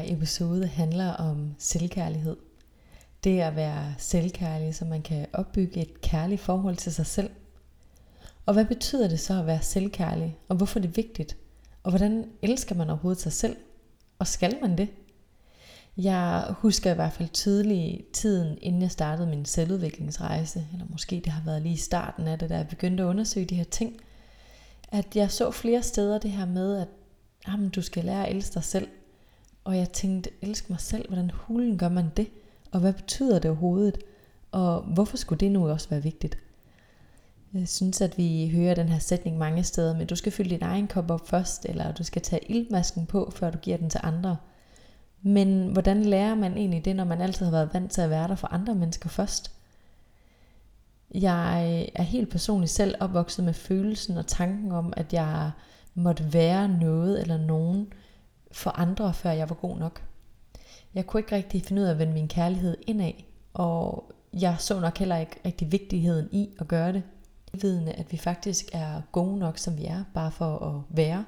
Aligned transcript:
Her 0.00 0.16
episode 0.16 0.66
handler 0.66 1.12
om 1.12 1.54
selvkærlighed. 1.58 2.36
Det 3.24 3.40
at 3.40 3.56
være 3.56 3.94
selvkærlig, 3.98 4.74
så 4.74 4.84
man 4.84 5.02
kan 5.02 5.26
opbygge 5.32 5.80
et 5.80 6.00
kærligt 6.00 6.40
forhold 6.40 6.76
til 6.76 6.92
sig 6.92 7.06
selv. 7.06 7.30
Og 8.46 8.54
hvad 8.54 8.64
betyder 8.64 9.08
det 9.08 9.20
så 9.20 9.38
at 9.38 9.46
være 9.46 9.62
selvkærlig, 9.62 10.38
og 10.48 10.56
hvorfor 10.56 10.78
er 10.78 10.82
det 10.82 10.96
vigtigt? 10.96 11.36
Og 11.82 11.90
hvordan 11.90 12.24
elsker 12.42 12.74
man 12.74 12.90
overhovedet 12.90 13.22
sig 13.22 13.32
selv? 13.32 13.56
Og 14.18 14.26
skal 14.26 14.58
man 14.62 14.78
det? 14.78 14.88
Jeg 15.96 16.44
husker 16.50 16.92
i 16.92 16.94
hvert 16.94 17.12
fald 17.12 17.28
tydeligt 17.28 18.12
tiden, 18.12 18.58
inden 18.60 18.82
jeg 18.82 18.90
startede 18.90 19.28
min 19.28 19.44
selvudviklingsrejse, 19.44 20.66
eller 20.72 20.86
måske 20.90 21.16
det 21.24 21.32
har 21.32 21.42
været 21.44 21.62
lige 21.62 21.74
i 21.74 21.76
starten 21.76 22.28
af 22.28 22.38
det, 22.38 22.48
da 22.48 22.56
jeg 22.56 22.68
begyndte 22.68 23.02
at 23.02 23.06
undersøge 23.06 23.46
de 23.46 23.54
her 23.54 23.64
ting, 23.64 23.96
at 24.88 25.16
jeg 25.16 25.30
så 25.30 25.50
flere 25.50 25.82
steder 25.82 26.18
det 26.18 26.30
her 26.30 26.46
med, 26.46 26.76
at 26.76 26.88
jamen, 27.48 27.68
du 27.68 27.82
skal 27.82 28.04
lære 28.04 28.26
at 28.26 28.36
elske 28.36 28.54
dig 28.54 28.64
selv. 28.64 28.88
Og 29.64 29.76
jeg 29.76 29.92
tænkte, 29.92 30.30
elsk 30.42 30.70
mig 30.70 30.80
selv, 30.80 31.08
hvordan 31.08 31.30
hulen 31.34 31.78
gør 31.78 31.88
man 31.88 32.10
det? 32.16 32.28
Og 32.72 32.80
hvad 32.80 32.92
betyder 32.92 33.38
det 33.38 33.50
overhovedet? 33.50 33.98
Og 34.52 34.82
hvorfor 34.82 35.16
skulle 35.16 35.40
det 35.40 35.52
nu 35.52 35.68
også 35.68 35.88
være 35.88 36.02
vigtigt? 36.02 36.38
Jeg 37.54 37.68
synes, 37.68 38.00
at 38.00 38.18
vi 38.18 38.50
hører 38.54 38.74
den 38.74 38.88
her 38.88 38.98
sætning 38.98 39.38
mange 39.38 39.64
steder, 39.64 39.96
men 39.96 40.06
du 40.06 40.16
skal 40.16 40.32
fylde 40.32 40.50
din 40.50 40.62
egen 40.62 40.88
kop 40.88 41.10
op 41.10 41.28
først, 41.28 41.64
eller 41.64 41.92
du 41.92 42.04
skal 42.04 42.22
tage 42.22 42.50
ildmasken 42.50 43.06
på, 43.06 43.32
før 43.34 43.50
du 43.50 43.58
giver 43.58 43.76
den 43.76 43.90
til 43.90 44.00
andre. 44.02 44.36
Men 45.22 45.72
hvordan 45.72 46.02
lærer 46.02 46.34
man 46.34 46.56
egentlig 46.56 46.84
det, 46.84 46.96
når 46.96 47.04
man 47.04 47.20
altid 47.20 47.44
har 47.44 47.52
været 47.52 47.74
vant 47.74 47.92
til 47.92 48.00
at 48.00 48.10
være 48.10 48.28
der 48.28 48.34
for 48.34 48.48
andre 48.48 48.74
mennesker 48.74 49.08
først? 49.08 49.52
Jeg 51.14 51.90
er 51.94 52.02
helt 52.02 52.30
personligt 52.30 52.72
selv 52.72 52.94
opvokset 53.00 53.44
med 53.44 53.54
følelsen 53.54 54.16
og 54.16 54.26
tanken 54.26 54.72
om, 54.72 54.92
at 54.96 55.12
jeg 55.12 55.50
måtte 55.94 56.32
være 56.32 56.68
noget 56.68 57.20
eller 57.20 57.38
nogen 57.38 57.92
for 58.52 58.70
andre, 58.70 59.14
før 59.14 59.30
jeg 59.30 59.48
var 59.48 59.54
god 59.54 59.78
nok. 59.78 60.02
Jeg 60.94 61.06
kunne 61.06 61.20
ikke 61.20 61.34
rigtig 61.34 61.62
finde 61.62 61.82
ud 61.82 61.86
af 61.86 61.90
at 61.90 61.98
vende 61.98 62.12
min 62.12 62.28
kærlighed 62.28 62.76
indad, 62.86 63.12
og 63.54 64.12
jeg 64.32 64.56
så 64.58 64.80
nok 64.80 64.98
heller 64.98 65.16
ikke 65.16 65.40
rigtig 65.44 65.72
vigtigheden 65.72 66.28
i 66.32 66.48
at 66.58 66.68
gøre 66.68 66.92
det. 66.92 67.02
Vidende, 67.52 67.92
at 67.92 68.12
vi 68.12 68.16
faktisk 68.16 68.64
er 68.72 69.02
gode 69.12 69.38
nok, 69.38 69.58
som 69.58 69.78
vi 69.78 69.84
er, 69.84 70.04
bare 70.14 70.30
for 70.30 70.58
at 70.58 70.96
være. 70.96 71.24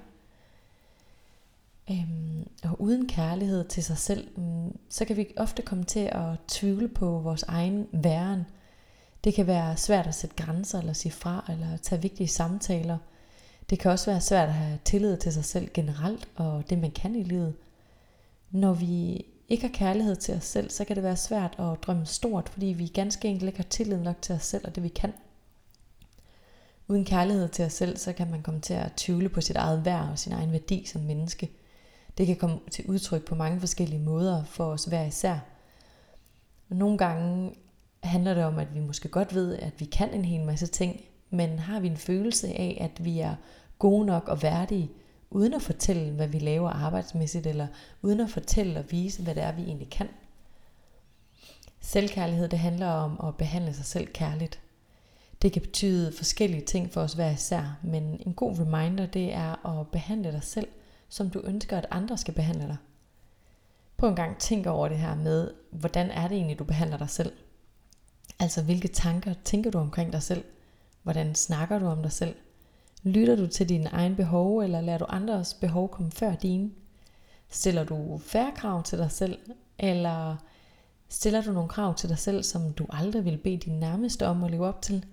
Øhm, 1.91 2.49
og 2.65 2.81
uden 2.81 3.09
kærlighed 3.09 3.65
til 3.65 3.85
sig 3.85 3.99
selv, 3.99 4.39
mm, 4.39 4.79
så 4.89 5.05
kan 5.05 5.17
vi 5.17 5.27
ofte 5.37 5.63
komme 5.63 5.85
til 5.85 6.09
at 6.13 6.39
tvivle 6.49 6.89
på 6.89 7.19
vores 7.19 7.43
egen 7.43 7.87
væren. 7.93 8.47
Det 9.25 9.35
kan 9.35 9.47
være 9.47 9.77
svært 9.77 10.07
at 10.07 10.15
sætte 10.15 10.37
grænser, 10.37 10.79
eller 10.79 10.93
sige 10.93 11.13
fra, 11.13 11.45
eller 11.49 11.77
tage 11.77 12.03
vigtige 12.03 12.29
samtaler– 12.29 12.99
det 13.73 13.81
kan 13.81 13.91
også 13.91 14.11
være 14.11 14.21
svært 14.21 14.49
at 14.49 14.55
have 14.55 14.79
tillid 14.85 15.17
til 15.17 15.33
sig 15.33 15.45
selv 15.45 15.71
generelt, 15.75 16.29
og 16.37 16.71
det 16.71 16.79
man 16.79 16.91
kan 16.91 17.15
i 17.15 17.23
livet. 17.23 17.55
Når 18.51 18.73
vi 18.73 19.25
ikke 19.49 19.67
har 19.67 19.75
kærlighed 19.75 20.17
til 20.17 20.35
os 20.35 20.45
selv, 20.45 20.71
så 20.71 20.85
kan 20.85 20.97
det 20.97 21.05
være 21.05 21.17
svært 21.17 21.57
at 21.59 21.83
drømme 21.83 22.07
stort, 22.07 22.49
fordi 22.49 22.67
vi 22.67 22.87
ganske 22.87 23.29
enkelt 23.29 23.47
ikke 23.47 23.59
har 23.59 23.69
tillid 23.71 23.99
nok 23.99 24.23
til 24.23 24.35
os 24.35 24.43
selv 24.43 24.67
og 24.67 24.75
det 24.75 24.83
vi 24.83 24.89
kan. 24.89 25.13
Uden 26.89 27.05
kærlighed 27.05 27.49
til 27.49 27.65
os 27.65 27.73
selv, 27.73 27.97
så 27.97 28.13
kan 28.13 28.31
man 28.31 28.43
komme 28.43 28.61
til 28.61 28.75
at 28.75 28.93
tvivle 28.97 29.29
på 29.29 29.41
sit 29.41 29.57
eget 29.57 29.85
værd 29.85 30.09
og 30.09 30.19
sin 30.19 30.33
egen 30.33 30.53
værdi 30.53 30.85
som 30.87 31.01
menneske. 31.01 31.51
Det 32.19 32.27
kan 32.27 32.37
komme 32.37 32.59
til 32.71 32.87
udtryk 32.87 33.25
på 33.25 33.35
mange 33.35 33.61
forskellige 33.61 34.03
måder 34.03 34.45
for 34.45 34.65
os 34.65 34.85
hver 34.85 35.05
især. 35.05 35.39
Og 36.71 36.77
nogle 36.77 36.99
gange 36.99 37.55
handler 38.03 38.35
det 38.35 38.45
om, 38.45 38.59
at 38.59 38.75
vi 38.75 38.81
måske 38.81 39.09
godt 39.09 39.35
ved, 39.35 39.59
at 39.59 39.73
vi 39.79 39.85
kan 39.85 40.15
en 40.15 40.25
hel 40.25 40.45
masse 40.45 40.67
ting, 40.67 41.01
men 41.31 41.59
har 41.59 41.81
vi 41.81 41.87
en 41.87 41.97
følelse 41.97 42.49
af, 42.49 42.79
at 42.81 43.05
vi 43.05 43.21
er 43.21 43.35
gode 43.83 44.07
nok 44.07 44.29
og 44.29 44.43
værdige, 44.43 44.91
uden 45.31 45.55
at 45.55 45.63
fortælle, 45.63 46.13
hvad 46.13 46.29
vi 46.29 46.39
laver 46.39 46.71
arbejdsmæssigt, 46.71 47.47
eller 47.47 47.67
uden 48.03 48.21
at 48.21 48.31
fortælle 48.31 48.79
og 48.79 48.85
vise, 48.91 49.23
hvad 49.23 49.35
det 49.35 49.43
er, 49.43 49.53
vi 49.53 49.63
egentlig 49.63 49.91
kan. 49.91 50.09
Selvkærlighed, 51.81 52.49
det 52.49 52.59
handler 52.59 52.87
om 52.87 53.29
at 53.29 53.37
behandle 53.37 53.75
sig 53.75 53.85
selv 53.85 54.07
kærligt. 54.07 54.61
Det 55.43 55.53
kan 55.53 55.63
betyde 55.63 56.13
forskellige 56.17 56.65
ting 56.65 56.93
for 56.93 57.01
os 57.01 57.13
hver 57.13 57.31
især, 57.31 57.79
men 57.83 58.21
en 58.27 58.35
god 58.35 58.59
reminder, 58.59 59.07
det 59.07 59.35
er 59.35 59.81
at 59.81 59.89
behandle 59.89 60.33
dig 60.33 60.43
selv, 60.43 60.69
som 61.09 61.31
du 61.31 61.41
ønsker, 61.45 61.79
at 61.79 61.87
andre 61.91 62.19
skal 62.19 62.35
behandle 62.35 62.67
dig. 62.67 62.77
Prøv 63.97 64.09
en 64.11 64.17
gang 64.17 64.39
tænk 64.39 64.67
over 64.67 64.89
det 64.89 64.99
her 64.99 65.15
med, 65.15 65.51
hvordan 65.71 66.11
er 66.11 66.29
det 66.29 66.37
egentlig, 66.37 66.59
du 66.59 66.65
behandler 66.65 66.97
dig 66.97 67.11
selv? 67.11 67.33
Altså, 68.39 68.63
hvilke 68.63 68.89
tanker 68.89 69.35
tænker 69.45 69.71
du 69.71 69.79
omkring 69.79 70.13
dig 70.13 70.23
selv? 70.23 70.45
Hvordan 71.03 71.35
snakker 71.35 71.79
du 71.79 71.87
om 71.87 72.03
dig 72.03 72.13
selv? 72.13 72.35
Lytter 73.03 73.37
du 73.37 73.47
til 73.47 73.69
dine 73.69 73.89
egne 73.89 74.17
behov, 74.17 74.59
eller 74.59 74.81
lader 74.81 74.99
du 74.99 75.05
andres 75.09 75.55
behov 75.55 75.89
komme 75.89 76.11
før 76.11 76.35
dine? 76.35 76.71
Stiller 77.49 77.85
du 77.85 78.19
færre 78.19 78.53
krav 78.57 78.83
til 78.83 78.99
dig 78.99 79.11
selv, 79.11 79.39
eller 79.79 80.37
stiller 81.09 81.43
du 81.43 81.53
nogle 81.53 81.69
krav 81.69 81.95
til 81.95 82.09
dig 82.09 82.19
selv, 82.19 82.43
som 82.43 82.73
du 82.73 82.87
aldrig 82.91 83.25
vil 83.25 83.37
bede 83.37 83.57
din 83.57 83.81
nærmeste 83.81 84.27
om 84.27 84.45
at 84.45 84.51
leve 84.51 84.67
op 84.67 84.83
til? 84.83 85.07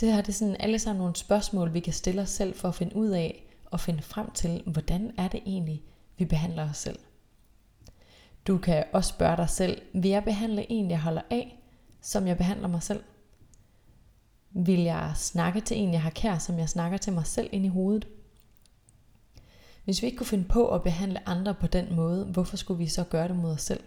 Det 0.00 0.12
her 0.12 0.20
det 0.20 0.28
er 0.28 0.32
sådan 0.32 0.56
alle 0.60 0.78
sammen 0.78 0.98
nogle 0.98 1.16
spørgsmål, 1.16 1.74
vi 1.74 1.80
kan 1.80 1.92
stille 1.92 2.22
os 2.22 2.30
selv 2.30 2.54
for 2.54 2.68
at 2.68 2.74
finde 2.74 2.96
ud 2.96 3.08
af 3.08 3.44
og 3.64 3.80
finde 3.80 4.02
frem 4.02 4.30
til, 4.30 4.62
hvordan 4.66 5.12
er 5.18 5.28
det 5.28 5.40
egentlig, 5.46 5.82
vi 6.18 6.24
behandler 6.24 6.70
os 6.70 6.76
selv. 6.76 6.98
Du 8.46 8.58
kan 8.58 8.84
også 8.92 9.08
spørge 9.08 9.36
dig 9.36 9.50
selv, 9.50 9.82
vil 9.92 10.10
jeg 10.10 10.24
behandle 10.24 10.72
en, 10.72 10.90
jeg 10.90 11.00
holder 11.00 11.22
af, 11.30 11.62
som 12.00 12.26
jeg 12.26 12.36
behandler 12.36 12.68
mig 12.68 12.82
selv? 12.82 13.02
Vil 14.50 14.80
jeg 14.80 15.12
snakke 15.16 15.60
til 15.60 15.76
en, 15.76 15.92
jeg 15.92 16.02
har 16.02 16.10
kær, 16.10 16.38
som 16.38 16.58
jeg 16.58 16.68
snakker 16.68 16.98
til 16.98 17.12
mig 17.12 17.26
selv 17.26 17.48
ind 17.52 17.64
i 17.64 17.68
hovedet? 17.68 18.08
Hvis 19.84 20.02
vi 20.02 20.06
ikke 20.06 20.18
kunne 20.18 20.26
finde 20.26 20.44
på 20.44 20.68
at 20.68 20.82
behandle 20.82 21.28
andre 21.28 21.54
på 21.54 21.66
den 21.66 21.96
måde, 21.96 22.24
hvorfor 22.24 22.56
skulle 22.56 22.78
vi 22.78 22.86
så 22.86 23.04
gøre 23.04 23.28
det 23.28 23.36
mod 23.36 23.50
os 23.50 23.62
selv? 23.62 23.80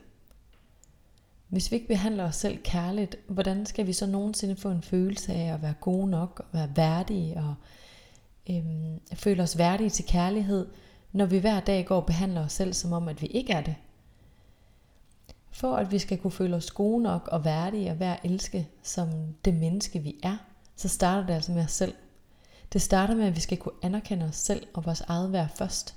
Hvis 1.47 1.71
vi 1.71 1.75
ikke 1.75 1.87
behandler 1.87 2.23
os 2.23 2.35
selv 2.35 2.57
kærligt, 2.63 3.15
hvordan 3.27 3.65
skal 3.65 3.87
vi 3.87 3.93
så 3.93 4.05
nogensinde 4.05 4.55
få 4.55 4.69
en 4.69 4.81
følelse 4.81 5.33
af 5.33 5.53
at 5.53 5.61
være 5.61 5.73
gode 5.81 6.09
nok, 6.09 6.39
og 6.39 6.45
være 6.53 6.71
værdige, 6.75 7.37
og 7.37 7.55
øhm, 8.49 8.99
føle 9.13 9.43
os 9.43 9.57
værdige 9.57 9.89
til 9.89 10.05
kærlighed, 10.05 10.67
når 11.11 11.25
vi 11.25 11.37
hver 11.37 11.59
dag 11.59 11.85
går 11.85 11.95
og 11.95 12.05
behandler 12.05 12.45
os 12.45 12.53
selv 12.53 12.73
som 12.73 12.93
om, 12.93 13.07
at 13.07 13.21
vi 13.21 13.27
ikke 13.27 13.53
er 13.53 13.61
det? 13.61 13.75
For 15.51 15.75
at 15.75 15.91
vi 15.91 15.99
skal 15.99 16.17
kunne 16.17 16.31
føle 16.31 16.55
os 16.55 16.71
gode 16.71 17.03
nok 17.03 17.27
og 17.31 17.45
værdige 17.45 17.91
og 17.91 17.99
være 17.99 18.25
elske 18.25 18.67
som 18.83 19.09
det 19.45 19.53
menneske 19.53 19.99
vi 19.99 20.15
er, 20.23 20.37
så 20.81 20.87
starter 20.87 21.27
det 21.27 21.33
altså 21.33 21.51
med 21.51 21.63
os 21.63 21.71
selv. 21.71 21.93
Det 22.73 22.81
starter 22.81 23.15
med, 23.15 23.25
at 23.25 23.35
vi 23.35 23.41
skal 23.41 23.57
kunne 23.57 23.75
anerkende 23.81 24.25
os 24.25 24.35
selv 24.35 24.67
og 24.73 24.85
vores 24.85 25.01
eget 25.01 25.31
værd 25.31 25.49
først. 25.55 25.95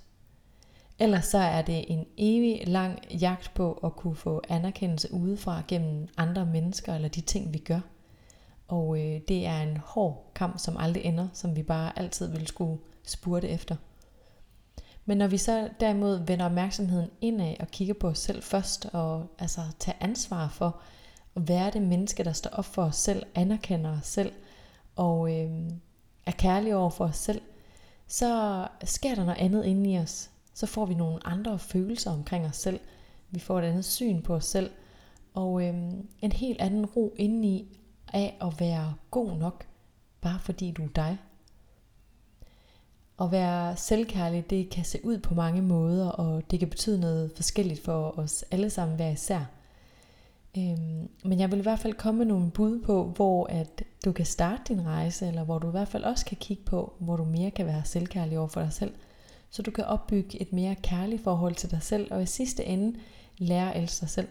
Ellers 0.99 1.25
så 1.25 1.39
er 1.39 1.63
det 1.63 1.85
en 1.89 2.07
evig 2.17 2.69
lang 2.69 2.99
jagt 3.21 3.55
på 3.55 3.73
at 3.73 3.97
kunne 3.97 4.17
få 4.17 4.43
anerkendelse 4.49 5.13
udefra 5.13 5.63
gennem 5.69 6.09
andre 6.17 6.47
mennesker 6.47 6.95
eller 6.95 7.09
de 7.09 7.21
ting, 7.21 7.53
vi 7.53 7.59
gør. 7.59 7.81
Og 8.69 8.99
øh, 9.01 9.21
det 9.29 9.47
er 9.47 9.63
en 9.63 9.77
hård 9.77 10.31
kamp, 10.35 10.59
som 10.59 10.77
aldrig 10.77 11.05
ender, 11.05 11.29
som 11.33 11.57
vi 11.57 11.63
bare 11.63 11.99
altid 11.99 12.29
vil 12.31 12.47
skulle 12.47 12.81
spurte 13.07 13.49
efter. 13.49 13.77
Men 15.05 15.19
når 15.19 15.27
vi 15.27 15.37
så 15.37 15.69
derimod 15.81 16.27
vender 16.27 16.47
opmærksomheden 16.47 17.11
indad 17.21 17.55
og 17.61 17.69
kigger 17.69 17.95
på 17.95 18.09
os 18.09 18.19
selv 18.19 18.43
først, 18.43 18.87
og 18.93 19.27
altså 19.39 19.61
tager 19.79 19.99
ansvar 20.01 20.49
for 20.49 20.81
at 21.37 21.49
være 21.49 21.71
det 21.71 21.83
menneske, 21.83 22.25
der 22.25 22.33
står 22.33 22.51
op 22.51 22.65
for 22.65 22.83
os 22.83 22.97
selv, 22.97 23.23
anerkender 23.35 23.99
os 23.99 24.07
selv, 24.07 24.33
og 24.97 25.41
øh, 25.41 25.51
er 26.27 26.33
kærlige 26.33 26.77
over 26.77 26.91
for 26.91 27.05
os 27.05 27.17
selv, 27.17 27.41
så 28.07 28.69
sker 28.85 29.15
der 29.15 29.25
noget 29.25 29.39
andet 29.39 29.65
inde 29.65 29.93
i 29.93 29.99
os. 29.99 30.31
Så 30.55 30.67
får 30.67 30.87
vi 30.87 30.95
nogle 30.95 31.27
andre 31.27 31.59
følelser 31.59 32.11
omkring 32.11 32.47
os 32.47 32.57
selv. 32.57 32.81
Vi 33.31 33.41
får 33.41 33.59
et 33.59 33.65
andet 33.65 33.85
syn 33.85 34.23
på 34.23 34.35
os 34.35 34.45
selv. 34.45 34.71
Og 35.35 35.63
øh, 35.63 35.75
en 36.23 36.33
helt 36.33 36.61
anden 36.61 36.87
ro 36.87 37.15
indeni 37.17 37.81
af 38.13 38.37
at 38.41 38.61
være 38.61 38.95
god 39.11 39.37
nok, 39.37 39.67
bare 40.21 40.39
fordi 40.41 40.71
du 40.71 40.85
er 40.85 40.89
dig. 40.89 41.19
At 43.21 43.33
være 43.33 43.77
selvkærlig, 43.77 44.51
det 44.51 44.71
kan 44.71 44.85
se 44.85 45.05
ud 45.05 45.19
på 45.19 45.35
mange 45.35 45.63
måder, 45.63 46.09
og 46.09 46.51
det 46.51 46.59
kan 46.59 46.71
betyde 46.71 47.01
noget 47.01 47.33
forskelligt 47.37 47.85
for 47.85 48.19
os 48.19 48.45
alle 48.51 48.71
sammen 48.71 48.97
hver 48.97 49.11
især. 49.11 49.45
Øhm, 50.59 51.09
men 51.25 51.41
jeg 51.41 51.51
vil 51.51 51.59
i 51.59 51.63
hvert 51.63 51.79
fald 51.79 51.95
komme 51.95 52.19
med 52.19 52.27
nogle 52.27 52.51
bud 52.51 52.83
på, 52.83 53.05
hvor 53.05 53.47
at 53.47 53.83
du 54.05 54.13
kan 54.13 54.27
starte 54.27 54.63
din 54.69 54.87
rejse, 54.87 55.27
eller 55.27 55.45
hvor 55.45 55.59
du 55.59 55.69
i 55.69 55.71
hvert 55.71 55.89
fald 55.89 56.05
også 56.05 56.25
kan 56.25 56.37
kigge 56.37 56.63
på, 56.65 56.95
hvor 56.99 57.17
du 57.17 57.25
mere 57.25 57.51
kan 57.51 57.67
være 57.67 57.85
selvkærlig 57.85 58.39
over 58.39 58.49
for 58.49 58.61
dig 58.61 58.73
selv, 58.73 58.95
så 59.51 59.63
du 59.63 59.71
kan 59.71 59.85
opbygge 59.85 60.43
et 60.43 60.53
mere 60.53 60.75
kærligt 60.75 61.25
forhold 61.25 61.55
til 61.55 61.71
dig 61.71 61.83
selv, 61.83 62.13
og 62.13 62.23
i 62.23 62.27
sidste 62.27 62.65
ende 62.65 62.99
lære 63.39 63.75
at 63.75 63.83
elske 63.83 64.01
dig 64.01 64.11
selv. 64.11 64.29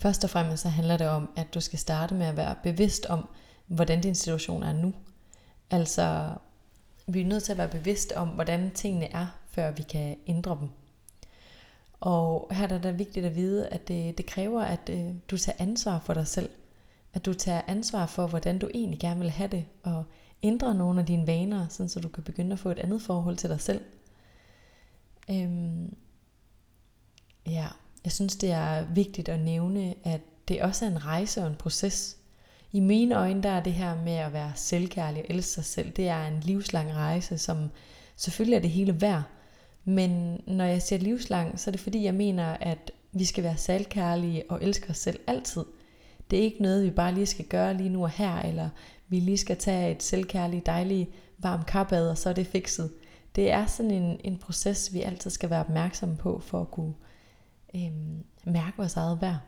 Først 0.00 0.24
og 0.24 0.30
fremmest 0.30 0.62
så 0.62 0.68
handler 0.68 0.96
det 0.96 1.08
om, 1.08 1.30
at 1.36 1.54
du 1.54 1.60
skal 1.60 1.78
starte 1.78 2.14
med 2.14 2.26
at 2.26 2.36
være 2.36 2.54
bevidst 2.62 3.06
om, 3.06 3.28
hvordan 3.66 4.00
din 4.00 4.14
situation 4.14 4.62
er 4.62 4.72
nu. 4.72 4.94
Altså, 5.70 6.34
vi 7.06 7.20
er 7.20 7.26
nødt 7.26 7.42
til 7.42 7.52
at 7.52 7.58
være 7.58 7.68
bevidst 7.68 8.12
om, 8.12 8.28
hvordan 8.28 8.70
tingene 8.70 9.12
er, 9.12 9.26
før 9.50 9.70
vi 9.70 9.82
kan 9.82 10.16
ændre 10.26 10.56
dem. 10.60 10.68
Og 12.00 12.48
her 12.50 12.68
er 12.68 12.78
det 12.78 12.98
vigtigt 12.98 13.26
at 13.26 13.36
vide, 13.36 13.68
at 13.68 13.88
det, 13.88 14.18
det 14.18 14.26
kræver, 14.26 14.62
at 14.62 14.90
øh, 14.92 15.06
du 15.30 15.36
tager 15.36 15.56
ansvar 15.58 15.98
for 15.98 16.14
dig 16.14 16.26
selv. 16.26 16.50
At 17.12 17.26
du 17.26 17.34
tager 17.34 17.62
ansvar 17.66 18.06
for, 18.06 18.26
hvordan 18.26 18.58
du 18.58 18.68
egentlig 18.74 19.00
gerne 19.00 19.20
vil 19.20 19.30
have 19.30 19.48
det, 19.50 19.64
og 19.82 20.04
ændre 20.42 20.74
nogle 20.74 21.00
af 21.00 21.06
dine 21.06 21.26
vaner, 21.26 21.66
sådan 21.68 21.88
så 21.88 22.00
du 22.00 22.08
kan 22.08 22.22
begynde 22.22 22.52
at 22.52 22.58
få 22.58 22.70
et 22.70 22.78
andet 22.78 23.02
forhold 23.02 23.36
til 23.36 23.50
dig 23.50 23.60
selv. 23.60 23.80
Øhm, 25.30 25.94
Ja, 27.46 27.66
jeg 28.04 28.12
synes 28.12 28.36
det 28.36 28.50
er 28.50 28.84
vigtigt 28.84 29.28
at 29.28 29.40
nævne, 29.40 29.94
at 30.04 30.20
det 30.48 30.62
også 30.62 30.84
er 30.84 30.88
en 30.90 31.06
rejse 31.06 31.40
og 31.40 31.46
en 31.46 31.56
proces. 31.56 32.16
I 32.72 32.80
mine 32.80 33.14
øjne, 33.14 33.42
der 33.42 33.48
er 33.50 33.62
det 33.62 33.72
her 33.72 34.02
med 34.02 34.12
at 34.12 34.32
være 34.32 34.52
selvkærlig 34.54 35.22
og 35.22 35.26
elske 35.28 35.50
sig 35.50 35.64
selv, 35.64 35.90
det 35.90 36.08
er 36.08 36.26
en 36.26 36.40
livslang 36.40 36.94
rejse, 36.94 37.38
som 37.38 37.70
selvfølgelig 38.16 38.56
er 38.56 38.60
det 38.60 38.70
hele 38.70 39.00
værd. 39.00 39.22
Men 39.84 40.40
når 40.46 40.64
jeg 40.64 40.82
siger 40.82 41.00
livslang, 41.00 41.60
så 41.60 41.70
er 41.70 41.72
det 41.72 41.80
fordi, 41.80 42.04
jeg 42.04 42.14
mener, 42.14 42.56
at 42.60 42.90
vi 43.12 43.24
skal 43.24 43.44
være 43.44 43.56
selvkærlige 43.56 44.50
og 44.50 44.62
elske 44.62 44.90
os 44.90 44.98
selv 44.98 45.20
altid. 45.26 45.64
Det 46.30 46.38
er 46.38 46.42
ikke 46.42 46.62
noget, 46.62 46.84
vi 46.84 46.90
bare 46.90 47.14
lige 47.14 47.26
skal 47.26 47.44
gøre 47.44 47.74
lige 47.74 47.88
nu 47.88 48.02
og 48.02 48.10
her, 48.10 48.42
eller 48.42 48.68
vi 49.08 49.20
lige 49.20 49.38
skal 49.38 49.56
tage 49.56 49.90
et 49.90 50.02
selvkærligt, 50.02 50.66
dejligt, 50.66 51.10
varmt 51.38 51.66
karbad, 51.66 52.10
og 52.10 52.18
så 52.18 52.28
er 52.28 52.32
det 52.32 52.46
fikset. 52.46 52.92
Det 53.34 53.50
er 53.50 53.66
sådan 53.66 53.90
en, 53.90 54.20
en 54.24 54.38
proces, 54.38 54.94
vi 54.94 55.02
altid 55.02 55.30
skal 55.30 55.50
være 55.50 55.60
opmærksomme 55.60 56.16
på, 56.16 56.38
for 56.38 56.60
at 56.60 56.70
kunne 56.70 56.94
øhm, 57.74 58.24
mærke 58.44 58.76
vores 58.76 58.96
eget 58.96 59.20
værd. 59.20 59.38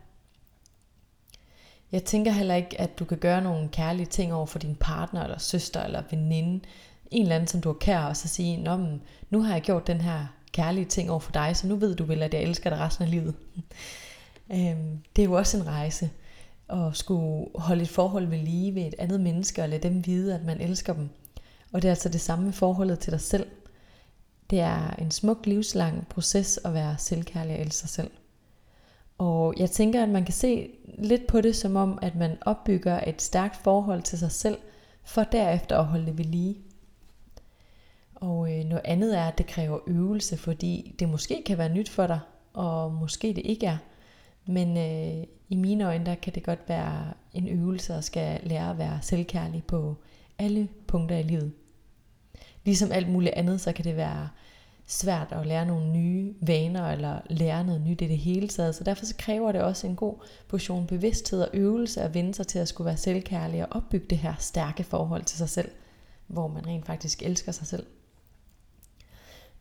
Jeg 1.93 2.05
tænker 2.05 2.32
heller 2.32 2.55
ikke, 2.55 2.81
at 2.81 2.99
du 2.99 3.05
kan 3.05 3.19
gøre 3.19 3.43
nogle 3.43 3.69
kærlige 3.69 4.06
ting 4.06 4.35
over 4.35 4.46
for 4.46 4.58
din 4.58 4.76
partner, 4.76 5.23
eller 5.23 5.38
søster, 5.38 5.82
eller 5.82 6.02
veninde, 6.11 6.64
en 7.12 7.23
eller 7.23 7.35
anden, 7.35 7.49
som 7.49 7.61
du 7.61 7.69
har 7.69 7.79
kær, 7.81 8.00
og 8.00 8.17
så 8.17 8.29
sige, 8.29 8.56
Nå, 8.56 8.76
men, 8.76 9.03
nu 9.31 9.43
har 9.43 9.53
jeg 9.53 9.62
gjort 9.62 9.87
den 9.87 10.00
her 10.00 10.26
kærlige 10.53 10.85
ting 10.85 11.11
over 11.11 11.20
for 11.20 11.32
dig, 11.32 11.56
så 11.56 11.67
nu 11.67 11.76
ved 11.76 11.94
du 11.94 12.05
vel, 12.05 12.23
at 12.23 12.35
jeg 12.35 12.43
elsker 12.43 12.70
dig 12.70 12.79
resten 12.79 13.05
af 13.05 13.11
livet. 13.11 13.35
øhm, 14.55 14.99
det 15.17 15.23
er 15.23 15.26
jo 15.26 15.32
også 15.32 15.56
en 15.56 15.67
rejse, 15.67 16.11
at 16.69 16.97
skulle 16.97 17.47
holde 17.55 17.82
et 17.82 17.88
forhold 17.88 18.26
ved 18.26 18.38
lige 18.38 18.75
ved 18.75 18.82
et 18.82 18.94
andet 18.99 19.20
menneske, 19.20 19.62
og 19.62 19.69
lade 19.69 19.88
dem 19.88 20.06
vide, 20.06 20.35
at 20.35 20.44
man 20.44 20.61
elsker 20.61 20.93
dem. 20.93 21.09
Og 21.73 21.82
det 21.82 21.88
er 21.88 21.93
altså 21.93 22.09
det 22.09 22.20
samme 22.20 22.44
med 22.44 22.53
forholdet 22.53 22.99
til 22.99 23.12
dig 23.12 23.20
selv. 23.20 23.47
Det 24.50 24.61
er 24.61 24.91
en 24.91 25.11
smuk 25.11 25.47
livslang 25.47 26.09
proces 26.09 26.61
at 26.64 26.75
være 26.75 26.94
selvkærlig 26.99 27.55
og 27.55 27.61
elske 27.61 27.79
sig 27.79 27.88
selv. 27.88 28.11
Og 29.19 29.55
jeg 29.56 29.70
tænker, 29.70 30.03
at 30.03 30.09
man 30.09 30.25
kan 30.25 30.35
se 30.35 30.70
lidt 30.99 31.26
på 31.26 31.41
det 31.41 31.56
som 31.56 31.76
om, 31.76 31.99
at 32.03 32.14
man 32.14 32.38
opbygger 32.41 33.00
et 33.06 33.23
stærkt 33.23 33.56
forhold 33.56 34.03
til 34.03 34.19
sig 34.19 34.32
selv, 34.32 34.59
for 35.05 35.25
derefter 35.25 35.79
at 35.79 35.85
holde 35.85 36.06
det 36.06 36.19
ved 36.19 36.25
lige. 36.25 36.56
Og 38.23 38.59
øh, 38.59 38.65
noget 38.65 38.83
andet 38.85 39.19
er, 39.19 39.25
at 39.25 39.39
det 39.39 39.47
kræver 39.47 39.79
øvelse, 39.87 40.37
fordi 40.37 40.95
det 40.99 41.09
måske 41.09 41.43
kan 41.47 41.59
være 41.59 41.75
nyt 41.75 41.89
for 41.89 42.07
dig, 42.07 42.21
og 42.53 42.93
måske 42.93 43.29
det 43.29 43.43
ikke 43.45 43.67
er. 43.67 43.77
Men 44.47 44.77
øh, 44.77 45.27
i 45.49 45.57
mine 45.57 45.87
øjne, 45.87 46.07
der 46.07 46.15
kan 46.15 46.35
det 46.35 46.43
godt 46.43 46.69
være 46.69 47.13
en 47.35 47.49
øvelse 47.49 47.95
at 47.95 48.05
skal 48.05 48.41
lære 48.43 48.71
at 48.71 48.79
være 48.79 48.99
selvkærlig 49.03 49.65
på 49.65 49.97
alle 50.39 50.69
punkter 50.87 51.17
i 51.17 51.23
livet. 51.23 51.53
Ligesom 52.65 52.93
alt 52.93 53.09
muligt 53.09 53.35
andet, 53.35 53.61
så 53.61 53.73
kan 53.73 53.85
det 53.85 53.97
være 53.97 54.29
svært 54.87 55.29
at 55.31 55.47
lære 55.47 55.67
nogle 55.67 55.91
nye 55.91 56.35
vaner 56.41 56.89
eller 56.89 57.21
lære 57.31 57.65
noget 57.65 57.81
nyt 57.81 58.03
i 58.03 58.09
det 58.09 58.19
hele 58.19 58.49
taget. 58.49 58.75
Så 58.75 58.85
derfor 58.85 59.05
så 59.05 59.15
kræver 59.19 59.53
det 59.53 59.63
også 59.63 59.87
en 59.87 59.97
god 59.97 60.15
portion 60.49 60.87
bevidsthed 60.87 61.43
og 61.43 61.49
øvelse 61.53 62.03
at 62.03 62.15
vende 62.15 62.35
sig 62.35 62.47
til 62.47 62.59
at 62.59 62.69
skulle 62.69 62.87
være 62.87 62.97
selvkærlig 62.97 63.63
og 63.63 63.77
opbygge 63.77 64.07
det 64.11 64.19
her 64.19 64.35
stærke 64.39 64.85
forhold 64.85 65.25
til 65.25 65.39
sig 65.39 65.49
selv, 65.49 65.71
hvor 66.27 66.49
man 66.49 66.67
rent 66.67 66.87
faktisk 66.87 67.23
elsker 67.23 67.53
sig 67.53 67.67
selv. 67.67 67.87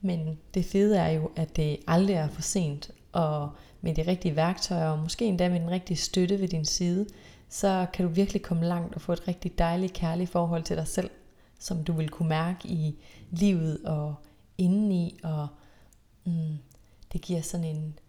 Men 0.01 0.39
det 0.53 0.65
fede 0.65 0.97
er 0.97 1.09
jo, 1.09 1.31
at 1.35 1.55
det 1.55 1.79
aldrig 1.87 2.15
er 2.15 2.27
for 2.27 2.41
sent, 2.41 2.91
og 3.11 3.51
med 3.81 3.95
de 3.95 4.07
rigtige 4.07 4.35
værktøjer, 4.35 4.89
og 4.89 4.99
måske 4.99 5.25
endda 5.25 5.49
med 5.49 5.59
den 5.59 5.71
rigtige 5.71 5.97
støtte 5.97 6.39
ved 6.39 6.47
din 6.47 6.65
side, 6.65 7.07
så 7.49 7.87
kan 7.93 8.05
du 8.05 8.11
virkelig 8.11 8.41
komme 8.41 8.65
langt 8.65 8.95
og 8.95 9.01
få 9.01 9.13
et 9.13 9.27
rigtig 9.27 9.57
dejligt, 9.57 9.93
kærligt 9.93 10.29
forhold 10.29 10.63
til 10.63 10.77
dig 10.77 10.87
selv, 10.87 11.09
som 11.59 11.83
du 11.83 11.93
vil 11.93 12.09
kunne 12.09 12.29
mærke 12.29 12.67
i 12.67 12.95
livet 13.31 13.79
og 13.85 14.15
indeni, 14.57 15.19
og 15.23 15.47
mm, 16.25 16.57
det 17.13 17.21
giver 17.21 17.41
sådan 17.41 17.65
en, 17.65 17.99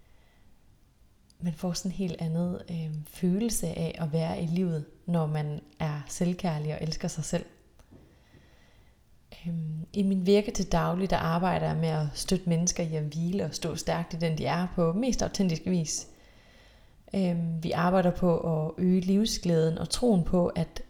man 1.41 1.55
får 1.55 1.73
sådan 1.73 1.91
en 1.91 1.97
helt 1.97 2.17
andet 2.21 2.63
øh, 2.71 2.95
følelse 3.07 3.67
af 3.67 3.95
at 3.99 4.13
være 4.13 4.43
i 4.43 4.47
livet, 4.47 4.85
når 5.07 5.27
man 5.27 5.61
er 5.79 6.01
selvkærlig 6.09 6.75
og 6.75 6.83
elsker 6.83 7.09
sig 7.09 7.25
selv. 7.25 7.45
Øhm, 9.47 9.87
I 9.93 10.03
min 10.03 10.27
virke 10.27 10.51
til 10.51 10.73
daglig, 10.73 11.11
der 11.11 11.17
arbejder 11.17 11.67
jeg 11.67 11.77
med 11.77 11.89
at 11.89 12.07
støtte 12.15 12.49
mennesker 12.49 12.83
i 12.83 12.97
at 12.97 13.03
hvile 13.03 13.45
og 13.45 13.55
stå 13.55 13.77
stærkt 13.77 14.15
i 14.15 14.17
den, 14.17 14.39
de 14.39 14.47
er 14.47 14.67
på 14.75 14.93
mest 14.93 15.23
autentisk 15.23 15.63
vis. 15.67 16.07
Øhm, 17.15 17.63
vi 17.63 17.71
arbejder 17.71 18.11
på 18.11 18.39
at 18.39 18.71
øge 18.79 19.01
livsglæden 19.01 19.79
og 19.79 19.91
troen 19.91 20.25
på, 20.25 20.47
at 20.47 20.83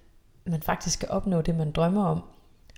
man 0.44 0.62
faktisk 0.62 0.94
skal 0.94 1.10
opnå 1.10 1.42
det, 1.42 1.54
man 1.54 1.72
drømmer 1.72 2.04
om. 2.04 2.22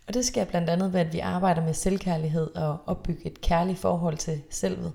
Og 0.06 0.14
det 0.14 0.24
sker 0.24 0.44
blandt 0.44 0.70
andet 0.70 0.92
ved, 0.92 1.00
at 1.00 1.12
vi 1.12 1.18
arbejder 1.18 1.62
med 1.62 1.74
selvkærlighed 1.74 2.56
og 2.56 2.78
opbygge 2.86 3.26
et 3.26 3.40
kærligt 3.40 3.78
forhold 3.78 4.16
til 4.16 4.42
selvet. 4.50 4.92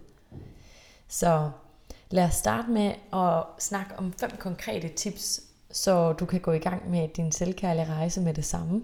Så 1.07 1.49
lad 2.11 2.23
os 2.23 2.33
starte 2.33 2.71
med 2.71 2.93
at 3.13 3.43
snakke 3.59 3.91
om 3.97 4.13
fem 4.13 4.31
konkrete 4.39 4.87
tips, 4.87 5.41
så 5.71 6.13
du 6.13 6.25
kan 6.25 6.39
gå 6.39 6.51
i 6.51 6.59
gang 6.59 6.89
med 6.89 7.07
din 7.07 7.31
selvkærlige 7.31 7.93
rejse 7.93 8.21
med 8.21 8.33
det 8.33 8.45
samme. 8.45 8.81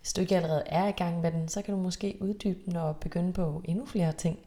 Hvis 0.00 0.12
du 0.12 0.20
ikke 0.20 0.36
allerede 0.36 0.62
er 0.66 0.88
i 0.88 0.92
gang 0.92 1.20
med 1.20 1.32
den, 1.32 1.48
så 1.48 1.62
kan 1.62 1.74
du 1.74 1.80
måske 1.80 2.18
uddybe 2.20 2.58
den 2.66 2.76
og 2.76 2.96
begynde 2.96 3.32
på 3.32 3.62
endnu 3.64 3.86
flere 3.86 4.12
ting. 4.12 4.38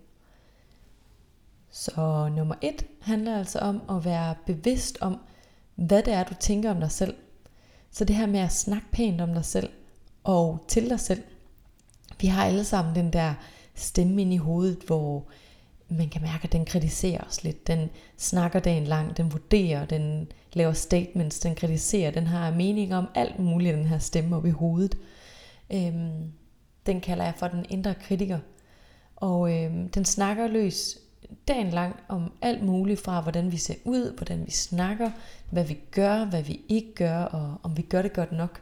Så 1.71 2.29
nummer 2.35 2.55
et 2.61 2.85
handler 3.01 3.37
altså 3.37 3.59
om 3.59 3.81
at 3.89 4.05
være 4.05 4.35
bevidst 4.45 4.97
om, 5.01 5.17
hvad 5.75 6.03
det 6.03 6.13
er, 6.13 6.23
du 6.23 6.33
tænker 6.39 6.71
om 6.71 6.79
dig 6.79 6.91
selv. 6.91 7.15
Så 7.91 8.05
det 8.05 8.15
her 8.15 8.25
med 8.25 8.39
at 8.39 8.51
snakke 8.51 8.87
pænt 8.91 9.21
om 9.21 9.33
dig 9.33 9.45
selv 9.45 9.69
og 10.23 10.65
til 10.67 10.89
dig 10.89 10.99
selv. 10.99 11.23
Vi 12.21 12.27
har 12.27 12.45
alle 12.45 12.63
sammen 12.63 12.95
den 12.95 13.13
der 13.13 13.33
stemme 13.75 14.21
ind 14.21 14.33
i 14.33 14.37
hovedet, 14.37 14.79
hvor 14.87 15.25
man 15.89 16.09
kan 16.09 16.21
mærke, 16.21 16.43
at 16.43 16.51
den 16.51 16.65
kritiserer 16.65 17.23
os 17.23 17.43
lidt. 17.43 17.67
Den 17.67 17.89
snakker 18.17 18.59
dagen 18.59 18.83
lang, 18.83 19.17
den 19.17 19.31
vurderer, 19.31 19.85
den 19.85 20.31
laver 20.53 20.73
statements, 20.73 21.39
den 21.39 21.55
kritiserer, 21.55 22.11
den 22.11 22.27
har 22.27 22.51
mening 22.51 22.95
om 22.95 23.07
alt 23.15 23.39
muligt, 23.39 23.75
den 23.75 23.85
her 23.85 23.99
stemme 23.99 24.35
op 24.35 24.45
i 24.45 24.49
hovedet. 24.49 24.97
Øhm, 25.73 26.31
den 26.85 27.01
kalder 27.01 27.23
jeg 27.23 27.33
for 27.37 27.47
den 27.47 27.65
indre 27.69 27.93
kritiker. 27.93 28.39
Og 29.15 29.63
øhm, 29.63 29.89
den 29.89 30.05
snakker 30.05 30.47
løs 30.47 30.97
dagen 31.47 31.69
lang 31.69 31.95
om 32.07 32.33
alt 32.41 32.63
muligt 32.63 32.99
fra, 32.99 33.21
hvordan 33.21 33.51
vi 33.51 33.57
ser 33.57 33.75
ud, 33.85 34.15
hvordan 34.17 34.45
vi 34.45 34.51
snakker, 34.51 35.11
hvad 35.49 35.63
vi 35.63 35.77
gør, 35.91 36.25
hvad 36.25 36.43
vi 36.43 36.61
ikke 36.69 36.93
gør, 36.95 37.17
og 37.17 37.57
om 37.63 37.77
vi 37.77 37.81
gør 37.81 38.01
det 38.01 38.13
godt 38.13 38.31
nok. 38.31 38.61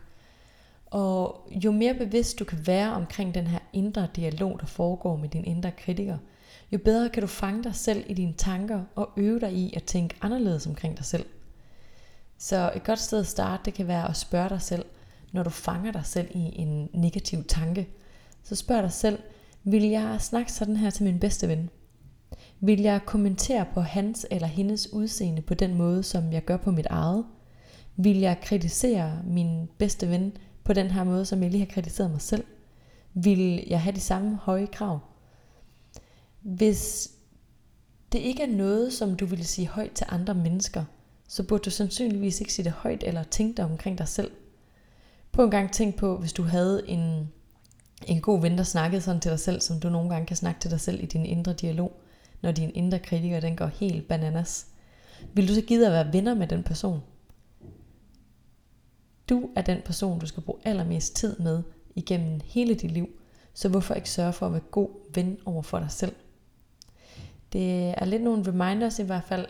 Og 0.86 1.48
jo 1.51 1.72
mere 1.72 1.93
bevidst 1.93 2.39
du 2.39 2.45
kan 2.45 2.67
være 2.67 2.93
omkring 2.93 3.33
den 3.33 3.48
her 3.48 3.60
indre 3.74 4.07
dialog, 4.15 4.60
der 4.60 4.65
foregår 4.65 5.15
med 5.15 5.29
din 5.29 5.45
indre 5.45 5.72
kritiker, 5.72 6.17
jo 6.72 6.77
bedre 6.77 7.10
kan 7.10 7.22
du 7.22 7.27
fange 7.27 7.63
dig 7.63 7.75
selv 7.75 8.03
i 8.07 8.13
dine 8.13 8.33
tanker 8.33 8.83
og 8.95 9.10
øve 9.17 9.39
dig 9.39 9.53
i 9.53 9.74
at 9.75 9.83
tænke 9.83 10.15
anderledes 10.22 10.67
omkring 10.67 10.98
dig 10.98 11.05
selv. 11.05 11.25
Så 12.38 12.72
et 12.75 12.83
godt 12.83 13.00
sted 13.00 13.19
at 13.19 13.27
starte, 13.27 13.62
det 13.65 13.74
kan 13.74 13.88
være 13.88 14.10
at 14.10 14.17
spørge 14.17 14.50
dig 14.50 14.62
selv, 14.62 14.86
når 15.31 15.43
du 15.43 15.50
fanger 15.50 15.91
dig 15.91 16.05
selv 16.05 16.27
i 16.31 16.51
en 16.55 16.89
negativ 16.93 17.43
tanke, 17.43 17.89
så 18.43 18.55
spørg 18.55 18.83
dig 18.83 18.91
selv, 18.91 19.19
vil 19.63 19.83
jeg 19.83 20.21
snakke 20.21 20.51
sådan 20.51 20.75
her 20.75 20.89
til 20.89 21.03
min 21.03 21.19
bedste 21.19 21.48
ven? 21.48 21.69
Vil 22.59 22.81
jeg 22.81 23.01
kommentere 23.05 23.65
på 23.74 23.81
hans 23.81 24.25
eller 24.31 24.48
hendes 24.48 24.93
udseende 24.93 25.41
på 25.41 25.53
den 25.53 25.74
måde, 25.74 26.03
som 26.03 26.33
jeg 26.33 26.45
gør 26.45 26.57
på 26.57 26.71
mit 26.71 26.86
eget? 26.86 27.25
Vil 27.95 28.17
jeg 28.17 28.38
kritisere 28.41 29.21
min 29.25 29.69
bedste 29.77 30.09
ven 30.09 30.38
på 30.63 30.74
den 30.74 30.91
her 30.91 31.03
måde, 31.03 31.25
som 31.25 31.43
jeg 31.43 31.51
lige 31.51 31.65
har 31.65 31.74
kritiseret 31.74 32.12
mig 32.12 32.21
selv? 32.21 32.43
Vil 33.13 33.63
jeg 33.67 33.81
have 33.81 33.95
de 33.95 34.00
samme 34.00 34.36
høje 34.36 34.65
krav? 34.65 35.00
Hvis 36.41 37.12
det 38.12 38.19
ikke 38.19 38.43
er 38.43 38.55
noget, 38.57 38.93
som 38.93 39.15
du 39.15 39.25
vil 39.25 39.45
sige 39.45 39.67
højt 39.67 39.91
til 39.91 40.05
andre 40.09 40.33
mennesker, 40.33 40.83
så 41.27 41.43
burde 41.43 41.63
du 41.63 41.69
sandsynligvis 41.69 42.39
ikke 42.41 42.53
sige 42.53 42.63
det 42.63 42.71
højt 42.71 43.03
eller 43.03 43.24
tænke 43.24 43.57
dig 43.57 43.65
omkring 43.65 43.98
dig 43.98 44.07
selv. 44.07 44.31
På 45.39 45.43
en 45.43 45.51
gang 45.51 45.72
tænk 45.72 45.96
på, 45.96 46.17
hvis 46.17 46.34
du 46.34 46.43
havde 46.43 46.89
en, 46.89 47.31
en 48.08 48.22
god 48.22 48.41
ven, 48.41 48.58
der 48.58 48.63
snakkede 48.63 49.01
sådan 49.01 49.22
til 49.22 49.31
dig 49.31 49.39
selv, 49.39 49.62
som 49.62 49.79
du 49.79 49.89
nogle 49.89 50.10
gange 50.10 50.25
kan 50.25 50.38
snakke 50.38 50.60
til 50.60 50.72
dig 50.72 50.79
selv 50.79 51.03
i 51.03 51.05
din 51.05 51.25
indre 51.25 51.53
dialog, 51.53 52.01
når 52.41 52.51
din 52.51 52.72
indre 52.75 53.00
kritiker 53.00 53.39
den 53.39 53.55
går 53.55 53.65
helt 53.65 54.08
bananas. 54.08 54.67
Vil 55.34 55.48
du 55.48 55.53
så 55.53 55.62
give 55.62 55.86
at 55.86 55.91
være 55.91 56.13
venner 56.13 56.34
med 56.34 56.48
den 56.48 56.63
person? 56.63 57.01
Du 59.29 59.50
er 59.55 59.62
den 59.62 59.81
person, 59.86 60.19
du 60.19 60.25
skal 60.25 60.43
bruge 60.43 60.60
allermest 60.65 61.15
tid 61.15 61.39
med 61.39 61.63
igennem 61.96 62.39
hele 62.46 62.75
dit 62.75 62.91
liv, 62.91 63.10
så 63.53 63.69
hvorfor 63.69 63.93
ikke 63.93 64.10
sørge 64.10 64.34
for 64.34 64.46
at 64.46 64.51
være 64.51 64.62
god 64.72 64.89
ven 65.13 65.38
over 65.46 65.62
for 65.62 65.79
dig 65.79 65.91
selv? 65.91 66.15
Det 67.53 67.89
er 67.98 68.05
lidt 68.05 68.24
nogle 68.24 68.48
reminders 68.48 69.00
i 69.00 69.03
hvert 69.03 69.24
fald, 69.24 69.46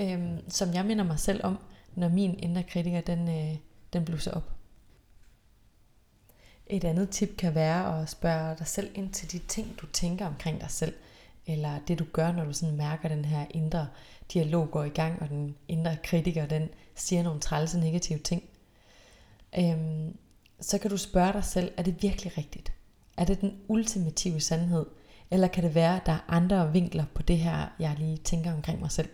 øhm, 0.00 0.38
som 0.48 0.74
jeg 0.74 0.84
minder 0.84 1.04
mig 1.04 1.18
selv 1.18 1.40
om, 1.44 1.58
når 1.94 2.08
min 2.08 2.38
indre 2.38 2.62
kritiker 2.62 3.00
den, 3.00 3.28
øh, 3.28 3.56
den 3.92 4.04
blusser 4.04 4.32
op. 4.32 4.57
Et 6.70 6.84
andet 6.84 7.10
tip 7.10 7.36
kan 7.36 7.54
være 7.54 8.02
at 8.02 8.10
spørge 8.10 8.56
dig 8.58 8.66
selv 8.66 8.90
ind 8.94 9.12
til 9.12 9.32
de 9.32 9.38
ting, 9.38 9.78
du 9.80 9.86
tænker 9.86 10.26
omkring 10.26 10.60
dig 10.60 10.70
selv. 10.70 10.94
Eller 11.46 11.78
det 11.88 11.98
du 11.98 12.04
gør, 12.12 12.32
når 12.32 12.44
du 12.44 12.52
sådan 12.52 12.76
mærker 12.76 13.08
den 13.08 13.24
her 13.24 13.46
indre 13.50 13.88
dialog 14.32 14.70
går 14.70 14.84
i 14.84 14.88
gang, 14.88 15.22
og 15.22 15.28
den 15.28 15.56
indre 15.68 15.96
kritiker, 16.04 16.46
den 16.46 16.68
siger 16.94 17.22
nogle 17.22 17.40
trælse 17.40 17.78
negative 17.80 18.18
ting. 18.18 18.42
Øhm, 19.58 20.16
så 20.60 20.78
kan 20.78 20.90
du 20.90 20.96
spørge 20.96 21.32
dig 21.32 21.44
selv, 21.44 21.72
er 21.76 21.82
det 21.82 22.02
virkelig 22.02 22.38
rigtigt? 22.38 22.72
Er 23.16 23.24
det 23.24 23.40
den 23.40 23.56
ultimative 23.68 24.40
sandhed? 24.40 24.86
Eller 25.30 25.48
kan 25.48 25.64
det 25.64 25.74
være, 25.74 25.96
at 25.96 26.06
der 26.06 26.12
er 26.12 26.24
andre 26.28 26.72
vinkler 26.72 27.04
på 27.14 27.22
det 27.22 27.38
her, 27.38 27.66
jeg 27.78 27.96
lige 27.98 28.16
tænker 28.16 28.52
omkring 28.52 28.80
mig 28.80 28.90
selv? 28.90 29.08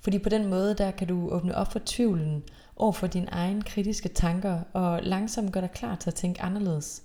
Fordi 0.00 0.18
på 0.18 0.28
den 0.28 0.46
måde, 0.46 0.74
der 0.74 0.90
kan 0.90 1.08
du 1.08 1.30
åbne 1.30 1.54
op 1.54 1.72
for 1.72 1.80
tvivlen 1.86 2.42
over 2.76 2.92
for 2.92 3.06
dine 3.06 3.28
egne 3.30 3.62
kritiske 3.62 4.08
tanker, 4.08 4.60
og 4.72 5.02
langsomt 5.02 5.52
gøre 5.52 5.62
dig 5.62 5.70
klar 5.70 5.96
til 5.96 6.10
at 6.10 6.14
tænke 6.14 6.42
anderledes. 6.42 7.02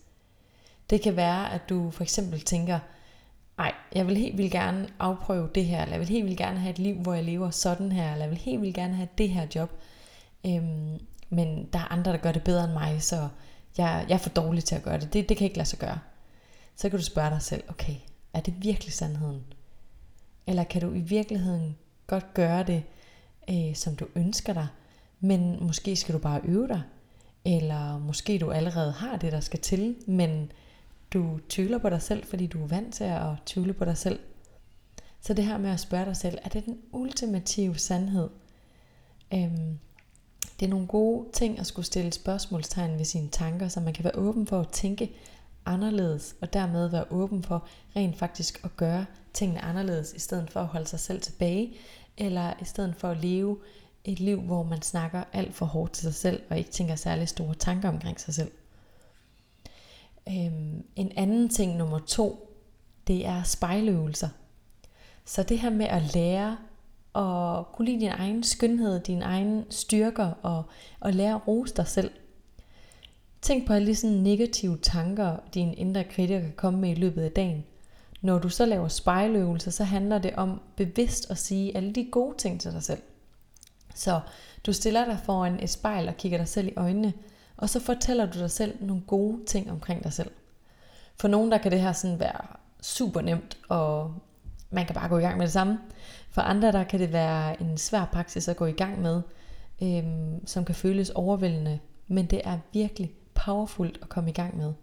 Det 0.89 1.01
kan 1.01 1.15
være, 1.15 1.53
at 1.53 1.61
du 1.69 1.89
for 1.89 2.03
eksempel 2.03 2.41
tænker, 2.41 2.79
ej, 3.59 3.73
jeg 3.95 4.07
vil 4.07 4.17
helt 4.17 4.37
vildt 4.37 4.51
gerne 4.51 4.87
afprøve 4.99 5.49
det 5.55 5.65
her, 5.65 5.81
eller 5.81 5.93
jeg 5.93 5.99
vil 5.99 6.09
helt 6.09 6.25
vildt 6.25 6.37
gerne 6.37 6.59
have 6.59 6.71
et 6.71 6.79
liv, 6.79 6.95
hvor 6.95 7.13
jeg 7.13 7.23
lever 7.23 7.49
sådan 7.49 7.91
her, 7.91 8.11
eller 8.11 8.25
jeg 8.25 8.29
vil 8.31 8.39
helt 8.39 8.61
vildt 8.61 8.75
gerne 8.75 8.95
have 8.95 9.09
det 9.17 9.29
her 9.29 9.47
job. 9.55 9.71
Øhm, 10.45 10.99
men 11.29 11.69
der 11.73 11.79
er 11.79 11.91
andre, 11.91 12.11
der 12.11 12.17
gør 12.17 12.31
det 12.31 12.43
bedre 12.43 12.63
end 12.63 12.73
mig, 12.73 13.03
så 13.03 13.29
jeg, 13.77 14.05
jeg 14.09 14.15
er 14.15 14.19
for 14.19 14.29
dårlig 14.29 14.63
til 14.63 14.75
at 14.75 14.83
gøre 14.83 14.99
det. 14.99 15.13
det. 15.13 15.29
Det 15.29 15.37
kan 15.37 15.45
ikke 15.45 15.57
lade 15.57 15.69
sig 15.69 15.79
gøre. 15.79 15.99
Så 16.75 16.89
kan 16.89 16.99
du 16.99 17.05
spørge 17.05 17.29
dig 17.29 17.41
selv, 17.41 17.63
okay, 17.67 17.95
er 18.33 18.39
det 18.39 18.53
virkelig 18.63 18.93
sandheden? 18.93 19.43
Eller 20.47 20.63
kan 20.63 20.81
du 20.81 20.93
i 20.93 20.99
virkeligheden 20.99 21.77
godt 22.11 22.33
gøre 22.33 22.63
det, 22.63 22.83
øh, 23.49 23.75
som 23.75 23.95
du 23.95 24.05
ønsker 24.15 24.53
dig, 24.53 24.67
men 25.19 25.57
måske 25.61 25.95
skal 25.95 26.15
du 26.15 26.19
bare 26.19 26.41
øve 26.43 26.67
dig, 26.67 26.81
eller 27.45 27.99
måske 27.99 28.37
du 28.37 28.51
allerede 28.51 28.91
har 28.91 29.17
det, 29.17 29.31
der 29.31 29.39
skal 29.39 29.59
til, 29.59 29.95
men 30.07 30.51
du 31.13 31.39
tvivler 31.49 31.77
på 31.77 31.89
dig 31.89 32.01
selv, 32.01 32.25
fordi 32.25 32.47
du 32.47 32.63
er 32.63 32.67
vant 32.67 32.93
til 32.93 33.03
at 33.03 33.31
tvivle 33.45 33.73
på 33.73 33.85
dig 33.85 33.97
selv. 33.97 34.19
Så 35.21 35.33
det 35.33 35.45
her 35.45 35.57
med 35.57 35.69
at 35.69 35.79
spørge 35.79 36.05
dig 36.05 36.17
selv, 36.17 36.37
er 36.43 36.49
det 36.49 36.65
den 36.65 36.77
ultimative 36.91 37.77
sandhed? 37.77 38.29
Øhm, 39.33 39.79
det 40.59 40.65
er 40.65 40.69
nogle 40.69 40.87
gode 40.87 41.31
ting 41.33 41.59
at 41.59 41.67
skulle 41.67 41.85
stille 41.85 42.11
spørgsmålstegn 42.11 42.97
ved 42.97 43.05
sine 43.05 43.29
tanker, 43.29 43.67
så 43.67 43.79
man 43.79 43.93
kan 43.93 44.03
være 44.03 44.15
åben 44.15 44.47
for 44.47 44.59
at 44.59 44.69
tænke 44.69 45.11
anderledes, 45.65 46.35
og 46.41 46.53
dermed 46.53 46.87
være 46.87 47.05
åben 47.09 47.43
for 47.43 47.67
rent 47.95 48.17
faktisk 48.17 48.61
at 48.63 48.77
gøre 48.77 49.05
tingene 49.33 49.61
anderledes, 49.61 50.13
i 50.13 50.19
stedet 50.19 50.49
for 50.49 50.59
at 50.59 50.67
holde 50.67 50.87
sig 50.87 50.99
selv 50.99 51.21
tilbage, 51.21 51.73
eller 52.17 52.53
i 52.61 52.65
stedet 52.65 52.95
for 52.95 53.07
at 53.07 53.17
leve 53.17 53.57
et 54.03 54.19
liv, 54.19 54.41
hvor 54.41 54.63
man 54.63 54.81
snakker 54.81 55.23
alt 55.33 55.53
for 55.53 55.65
hårdt 55.65 55.93
til 55.93 56.03
sig 56.03 56.13
selv, 56.13 56.41
og 56.49 56.57
ikke 56.57 56.71
tænker 56.71 56.95
særlig 56.95 57.27
store 57.27 57.55
tanker 57.55 57.89
omkring 57.89 58.19
sig 58.19 58.33
selv. 58.33 58.51
Øhm, 60.27 60.83
en 60.95 61.11
anden 61.15 61.49
ting, 61.49 61.77
nummer 61.77 61.99
to, 61.99 62.57
det 63.07 63.25
er 63.25 63.43
spejløvelser. 63.43 64.29
Så 65.25 65.43
det 65.43 65.59
her 65.59 65.69
med 65.69 65.85
at 65.85 66.15
lære 66.15 66.57
at 67.15 67.65
kunne 67.73 67.85
lide 67.85 67.99
din 67.99 68.09
egen 68.09 68.43
skønhed, 68.43 68.99
dine 68.99 69.25
egne 69.25 69.65
styrker, 69.69 70.31
og, 70.41 70.63
og 70.99 71.13
lære 71.13 71.35
at 71.35 71.47
rose 71.47 71.75
dig 71.75 71.87
selv. 71.87 72.11
Tænk 73.41 73.67
på 73.67 73.73
alle 73.73 73.87
de 73.87 73.95
sådan 73.95 74.17
negative 74.17 74.77
tanker, 74.77 75.37
din 75.53 75.73
indre 75.73 76.03
kritiker 76.03 76.39
kan 76.39 76.53
komme 76.55 76.79
med 76.79 76.89
i 76.89 76.95
løbet 76.95 77.21
af 77.21 77.31
dagen. 77.31 77.65
Når 78.21 78.39
du 78.39 78.49
så 78.49 78.65
laver 78.65 78.87
spejløvelser, 78.87 79.71
så 79.71 79.83
handler 79.83 80.17
det 80.17 80.35
om 80.35 80.61
bevidst 80.75 81.31
at 81.31 81.37
sige 81.37 81.77
alle 81.77 81.93
de 81.93 82.09
gode 82.11 82.37
ting 82.37 82.61
til 82.61 82.71
dig 82.71 82.83
selv. 82.83 83.01
Så 83.95 84.19
du 84.65 84.73
stiller 84.73 85.05
dig 85.05 85.19
foran 85.25 85.63
et 85.63 85.69
spejl 85.69 86.07
og 86.07 86.17
kigger 86.17 86.37
dig 86.37 86.47
selv 86.47 86.67
i 86.67 86.73
øjnene, 86.75 87.13
og 87.57 87.69
så 87.69 87.79
fortæller 87.79 88.25
du 88.25 88.39
dig 88.39 88.51
selv 88.51 88.85
nogle 88.85 89.03
gode 89.07 89.45
ting 89.45 89.71
omkring 89.71 90.03
dig 90.03 90.13
selv. 90.13 90.31
For 91.15 91.27
nogen 91.27 91.51
der 91.51 91.57
kan 91.57 91.71
det 91.71 91.81
her 91.81 91.93
sådan 91.93 92.19
være 92.19 92.57
super 92.81 93.21
nemt, 93.21 93.57
og 93.69 94.15
man 94.69 94.85
kan 94.85 94.95
bare 94.95 95.09
gå 95.09 95.17
i 95.17 95.21
gang 95.21 95.37
med 95.37 95.45
det 95.45 95.53
samme. 95.53 95.79
For 96.29 96.41
andre 96.41 96.71
der 96.71 96.83
kan 96.83 96.99
det 96.99 97.13
være 97.13 97.61
en 97.61 97.77
svær 97.77 98.05
praksis 98.05 98.47
at 98.47 98.57
gå 98.57 98.65
i 98.65 98.71
gang 98.71 99.01
med, 99.01 99.21
øhm, 99.81 100.47
som 100.47 100.65
kan 100.65 100.75
føles 100.75 101.09
overvældende, 101.09 101.79
men 102.07 102.25
det 102.25 102.41
er 102.43 102.57
virkelig 102.73 103.11
powerfult 103.33 103.99
at 104.01 104.09
komme 104.09 104.29
i 104.29 104.33
gang 104.33 104.57
med. 104.57 104.73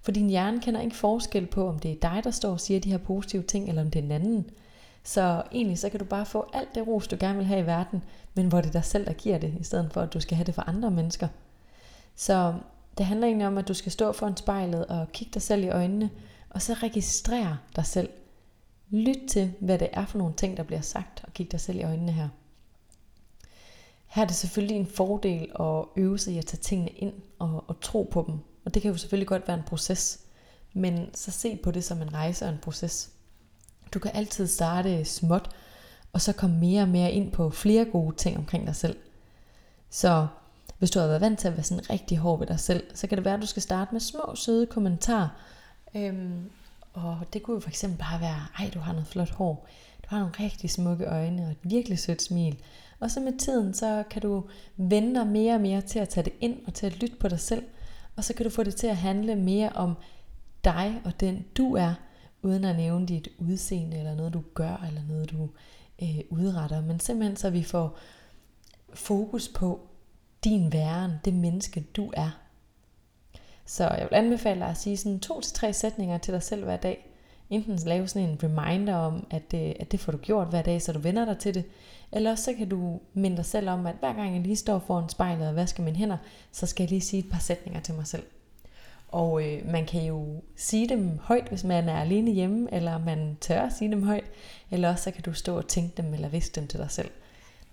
For 0.00 0.12
din 0.12 0.30
hjerne 0.30 0.60
kender 0.60 0.80
ikke 0.80 0.96
forskel 0.96 1.46
på, 1.46 1.68
om 1.68 1.78
det 1.78 1.90
er 1.90 2.10
dig, 2.10 2.20
der 2.24 2.30
står 2.30 2.50
og 2.50 2.60
siger 2.60 2.80
de 2.80 2.90
her 2.90 2.98
positive 2.98 3.42
ting, 3.42 3.68
eller 3.68 3.82
om 3.82 3.90
det 3.90 3.98
er 3.98 4.04
en 4.04 4.10
anden. 4.10 4.50
Så 5.04 5.42
egentlig 5.52 5.78
så 5.78 5.88
kan 5.88 6.00
du 6.00 6.04
bare 6.04 6.26
få 6.26 6.46
alt 6.52 6.74
det 6.74 6.86
ros, 6.86 7.08
du 7.08 7.16
gerne 7.20 7.38
vil 7.38 7.46
have 7.46 7.60
i 7.60 7.66
verden, 7.66 8.04
men 8.34 8.46
hvor 8.46 8.60
det 8.60 8.68
er 8.68 8.72
dig 8.72 8.84
selv, 8.84 9.06
der 9.06 9.12
giver 9.12 9.38
det, 9.38 9.54
i 9.60 9.64
stedet 9.64 9.92
for 9.92 10.00
at 10.00 10.14
du 10.14 10.20
skal 10.20 10.36
have 10.36 10.44
det 10.46 10.54
fra 10.54 10.64
andre 10.66 10.90
mennesker. 10.90 11.28
Så 12.16 12.54
det 12.98 13.06
handler 13.06 13.26
egentlig 13.26 13.46
om, 13.46 13.58
at 13.58 13.68
du 13.68 13.74
skal 13.74 13.92
stå 13.92 14.12
foran 14.12 14.36
spejlet 14.36 14.86
og 14.86 15.12
kigge 15.12 15.34
dig 15.34 15.42
selv 15.42 15.64
i 15.64 15.68
øjnene, 15.68 16.10
og 16.50 16.62
så 16.62 16.72
registrere 16.72 17.58
dig 17.76 17.86
selv. 17.86 18.08
Lyt 18.90 19.18
til, 19.28 19.52
hvad 19.60 19.78
det 19.78 19.88
er 19.92 20.06
for 20.06 20.18
nogle 20.18 20.34
ting, 20.34 20.56
der 20.56 20.62
bliver 20.62 20.80
sagt, 20.80 21.24
og 21.24 21.32
kig 21.32 21.52
dig 21.52 21.60
selv 21.60 21.78
i 21.78 21.82
øjnene 21.82 22.12
her. 22.12 22.28
Her 24.06 24.22
er 24.22 24.26
det 24.26 24.36
selvfølgelig 24.36 24.76
en 24.76 24.86
fordel 24.86 25.50
at 25.60 25.84
øve 25.96 26.18
sig 26.18 26.34
i 26.34 26.38
at 26.38 26.46
tage 26.46 26.60
tingene 26.60 26.90
ind 26.90 27.14
og, 27.38 27.64
og 27.66 27.80
tro 27.80 28.08
på 28.12 28.24
dem. 28.26 28.38
Og 28.64 28.74
det 28.74 28.82
kan 28.82 28.90
jo 28.90 28.96
selvfølgelig 28.96 29.28
godt 29.28 29.48
være 29.48 29.56
en 29.56 29.62
proces, 29.62 30.20
men 30.72 31.14
så 31.14 31.30
se 31.30 31.56
på 31.56 31.70
det 31.70 31.84
som 31.84 32.02
en 32.02 32.14
rejse 32.14 32.44
og 32.44 32.52
en 32.52 32.58
proces. 32.62 33.10
Du 33.94 33.98
kan 33.98 34.10
altid 34.14 34.46
starte 34.46 35.04
småt, 35.04 35.50
og 36.12 36.20
så 36.20 36.32
komme 36.32 36.56
mere 36.58 36.82
og 36.82 36.88
mere 36.88 37.12
ind 37.12 37.32
på 37.32 37.50
flere 37.50 37.84
gode 37.84 38.16
ting 38.16 38.36
omkring 38.36 38.66
dig 38.66 38.76
selv. 38.76 38.96
Så 39.90 40.26
hvis 40.78 40.90
du 40.90 40.98
har 40.98 41.06
været 41.06 41.20
vant 41.20 41.38
til 41.38 41.48
at 41.48 41.54
være 41.54 41.64
sådan 41.64 41.90
rigtig 41.90 42.18
hård 42.18 42.38
ved 42.38 42.46
dig 42.46 42.60
selv, 42.60 42.84
så 42.94 43.06
kan 43.06 43.18
det 43.18 43.24
være, 43.24 43.34
at 43.34 43.42
du 43.42 43.46
skal 43.46 43.62
starte 43.62 43.92
med 43.92 44.00
små, 44.00 44.34
søde 44.34 44.66
kommentarer. 44.66 45.28
Øhm, 45.94 46.50
og 46.92 47.18
det 47.32 47.42
kunne 47.42 47.54
jo 47.54 47.60
for 47.60 47.68
eksempel 47.68 47.98
bare 47.98 48.20
være, 48.20 48.46
ej, 48.58 48.70
du 48.74 48.78
har 48.78 48.92
noget 48.92 49.06
flot 49.06 49.30
hår. 49.30 49.68
Du 50.02 50.06
har 50.08 50.18
nogle 50.18 50.34
rigtig 50.40 50.70
smukke 50.70 51.04
øjne 51.04 51.44
og 51.44 51.50
et 51.50 51.56
virkelig 51.62 51.98
sødt 51.98 52.22
smil. 52.22 52.58
Og 53.00 53.10
så 53.10 53.20
med 53.20 53.38
tiden, 53.38 53.74
så 53.74 54.04
kan 54.10 54.22
du 54.22 54.44
vende 54.76 55.14
dig 55.14 55.26
mere 55.26 55.54
og 55.54 55.60
mere 55.60 55.80
til 55.80 55.98
at 55.98 56.08
tage 56.08 56.24
det 56.24 56.32
ind 56.40 56.66
og 56.66 56.74
til 56.74 56.86
at 56.86 57.00
lytte 57.00 57.16
på 57.16 57.28
dig 57.28 57.40
selv. 57.40 57.62
Og 58.16 58.24
så 58.24 58.34
kan 58.34 58.44
du 58.44 58.50
få 58.50 58.62
det 58.62 58.76
til 58.76 58.86
at 58.86 58.96
handle 58.96 59.36
mere 59.36 59.68
om 59.68 59.94
dig 60.64 61.00
og 61.04 61.20
den 61.20 61.44
du 61.56 61.74
er, 61.74 61.94
uden 62.42 62.64
at 62.64 62.76
nævne 62.76 63.06
dit 63.06 63.28
udseende 63.38 63.98
eller 63.98 64.14
noget 64.14 64.34
du 64.34 64.42
gør 64.54 64.84
eller 64.86 65.02
noget 65.08 65.30
du 65.30 65.48
øh, 66.02 66.20
udretter. 66.30 66.80
Men 66.80 67.00
simpelthen 67.00 67.36
så 67.36 67.50
vi 67.50 67.62
får 67.62 67.98
fokus 68.94 69.48
på 69.48 69.80
din 70.44 70.72
væren, 70.72 71.12
det 71.24 71.34
menneske 71.34 71.80
du 71.96 72.12
er. 72.16 72.40
Så 73.66 73.84
jeg 73.84 74.08
vil 74.10 74.16
anbefale 74.16 74.60
dig 74.60 74.68
at 74.68 74.76
sige 74.76 74.96
sådan 74.96 75.20
to 75.20 75.40
til 75.40 75.52
tre 75.52 75.72
sætninger 75.72 76.18
til 76.18 76.34
dig 76.34 76.42
selv 76.42 76.64
hver 76.64 76.76
dag. 76.76 77.13
Enten 77.50 77.76
lave 77.76 78.08
sådan 78.08 78.28
en 78.28 78.38
reminder 78.42 78.94
om, 78.94 79.26
at 79.30 79.54
øh, 79.54 79.72
at 79.80 79.92
det 79.92 80.00
får 80.00 80.12
du 80.12 80.18
gjort 80.18 80.48
hver 80.48 80.62
dag, 80.62 80.82
så 80.82 80.92
du 80.92 80.98
vender 80.98 81.24
dig 81.24 81.38
til 81.38 81.54
det. 81.54 81.64
Eller 82.12 82.30
også 82.30 82.44
så 82.44 82.52
kan 82.52 82.68
du 82.68 83.00
minde 83.14 83.36
dig 83.36 83.44
selv 83.44 83.68
om, 83.70 83.86
at 83.86 83.94
hver 84.00 84.12
gang 84.12 84.34
jeg 84.34 84.42
lige 84.42 84.56
står 84.56 84.78
foran 84.78 85.08
spejlet 85.08 85.48
og 85.48 85.56
vasker 85.56 85.82
mine 85.82 85.96
hænder, 85.96 86.16
så 86.52 86.66
skal 86.66 86.82
jeg 86.82 86.90
lige 86.90 87.00
sige 87.00 87.20
et 87.24 87.30
par 87.30 87.38
sætninger 87.38 87.80
til 87.80 87.94
mig 87.94 88.06
selv. 88.06 88.22
Og 89.08 89.44
øh, 89.46 89.70
man 89.70 89.86
kan 89.86 90.04
jo 90.04 90.42
sige 90.56 90.88
dem 90.88 91.18
højt, 91.22 91.48
hvis 91.48 91.64
man 91.64 91.88
er 91.88 92.00
alene 92.00 92.30
hjemme, 92.30 92.68
eller 92.72 92.98
man 92.98 93.36
tør 93.40 93.62
at 93.62 93.72
sige 93.72 93.90
dem 93.90 94.02
højt. 94.02 94.30
Eller 94.70 94.90
også 94.90 95.04
så 95.04 95.10
kan 95.10 95.22
du 95.22 95.32
stå 95.32 95.56
og 95.56 95.68
tænke 95.68 96.02
dem, 96.02 96.14
eller 96.14 96.28
viske 96.28 96.60
dem 96.60 96.66
til 96.66 96.80
dig 96.80 96.90
selv. 96.90 97.10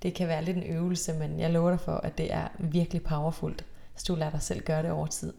Det 0.04 0.14
kan 0.14 0.28
være 0.28 0.44
lidt 0.44 0.58
en 0.58 0.64
øvelse, 0.64 1.14
men 1.14 1.40
jeg 1.40 1.52
lover 1.52 1.70
dig 1.70 1.80
for, 1.80 1.96
at 1.96 2.18
det 2.18 2.34
er 2.34 2.48
virkelig 2.60 3.04
powerfult, 3.04 3.66
hvis 3.94 4.04
du 4.04 4.16
lader 4.16 4.32
dig 4.32 4.42
selv 4.42 4.62
gøre 4.62 4.84
det 4.84 4.92
over 4.92 5.08
tid. 5.08 5.34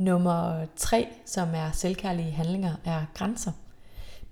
Nummer 0.00 0.66
tre, 0.76 1.08
som 1.26 1.48
er 1.54 1.70
selvkærlige 1.72 2.30
handlinger, 2.30 2.74
er 2.84 3.04
grænser. 3.14 3.52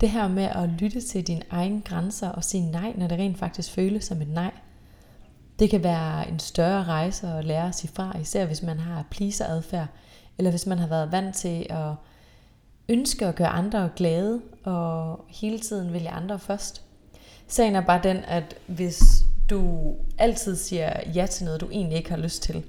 Det 0.01 0.09
her 0.09 0.27
med 0.27 0.43
at 0.43 0.69
lytte 0.69 1.01
til 1.01 1.27
dine 1.27 1.41
egne 1.49 1.81
grænser 1.81 2.29
og 2.29 2.43
sige 2.43 2.71
nej, 2.71 2.93
når 2.97 3.07
det 3.07 3.19
rent 3.19 3.37
faktisk 3.37 3.71
føles 3.71 4.05
som 4.05 4.21
et 4.21 4.27
nej. 4.27 4.51
Det 5.59 5.69
kan 5.69 5.83
være 5.83 6.29
en 6.29 6.39
større 6.39 6.83
rejse 6.83 7.27
at 7.27 7.45
lære 7.45 7.67
at 7.67 7.75
sige 7.75 7.91
fra, 7.93 8.17
især 8.17 8.45
hvis 8.45 8.63
man 8.63 8.79
har 8.79 9.05
pleaser-adfærd, 9.11 9.87
eller 10.37 10.51
hvis 10.51 10.65
man 10.65 10.79
har 10.79 10.87
været 10.87 11.11
vant 11.11 11.35
til 11.35 11.65
at 11.69 11.91
ønske 12.89 13.25
at 13.25 13.35
gøre 13.35 13.47
andre 13.47 13.89
glade, 13.95 14.41
og 14.63 15.25
hele 15.27 15.59
tiden 15.59 15.93
vælge 15.93 16.09
andre 16.09 16.39
først. 16.39 16.81
Sagen 17.47 17.75
er 17.75 17.81
bare 17.81 18.01
den, 18.03 18.17
at 18.17 18.55
hvis 18.67 19.01
du 19.49 19.93
altid 20.17 20.55
siger 20.55 20.93
ja 21.15 21.25
til 21.25 21.45
noget, 21.45 21.61
du 21.61 21.69
egentlig 21.71 21.97
ikke 21.97 22.09
har 22.09 22.17
lyst 22.17 22.43
til, 22.43 22.63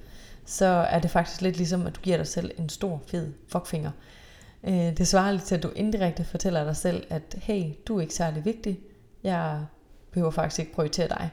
så 0.50 0.66
er 0.66 0.98
det 0.98 1.10
faktisk 1.10 1.40
lidt 1.40 1.56
ligesom, 1.56 1.86
at 1.86 1.96
du 1.96 2.00
giver 2.00 2.16
dig 2.16 2.26
selv 2.26 2.50
en 2.58 2.68
stor, 2.68 3.02
fed 3.06 3.32
fuckfinger. 3.48 3.90
Øh, 4.64 4.96
det 4.96 5.08
svarer 5.08 5.32
lidt 5.32 5.42
til, 5.42 5.54
at 5.54 5.62
du 5.62 5.70
indirekte 5.76 6.24
fortæller 6.24 6.64
dig 6.64 6.76
selv, 6.76 7.06
at 7.10 7.36
hey, 7.42 7.72
du 7.86 7.96
er 7.96 8.00
ikke 8.00 8.14
særlig 8.14 8.44
vigtig. 8.44 8.80
Jeg 9.22 9.66
behøver 10.10 10.30
faktisk 10.30 10.58
ikke 10.58 10.72
prioritere 10.72 11.08
dig. 11.08 11.30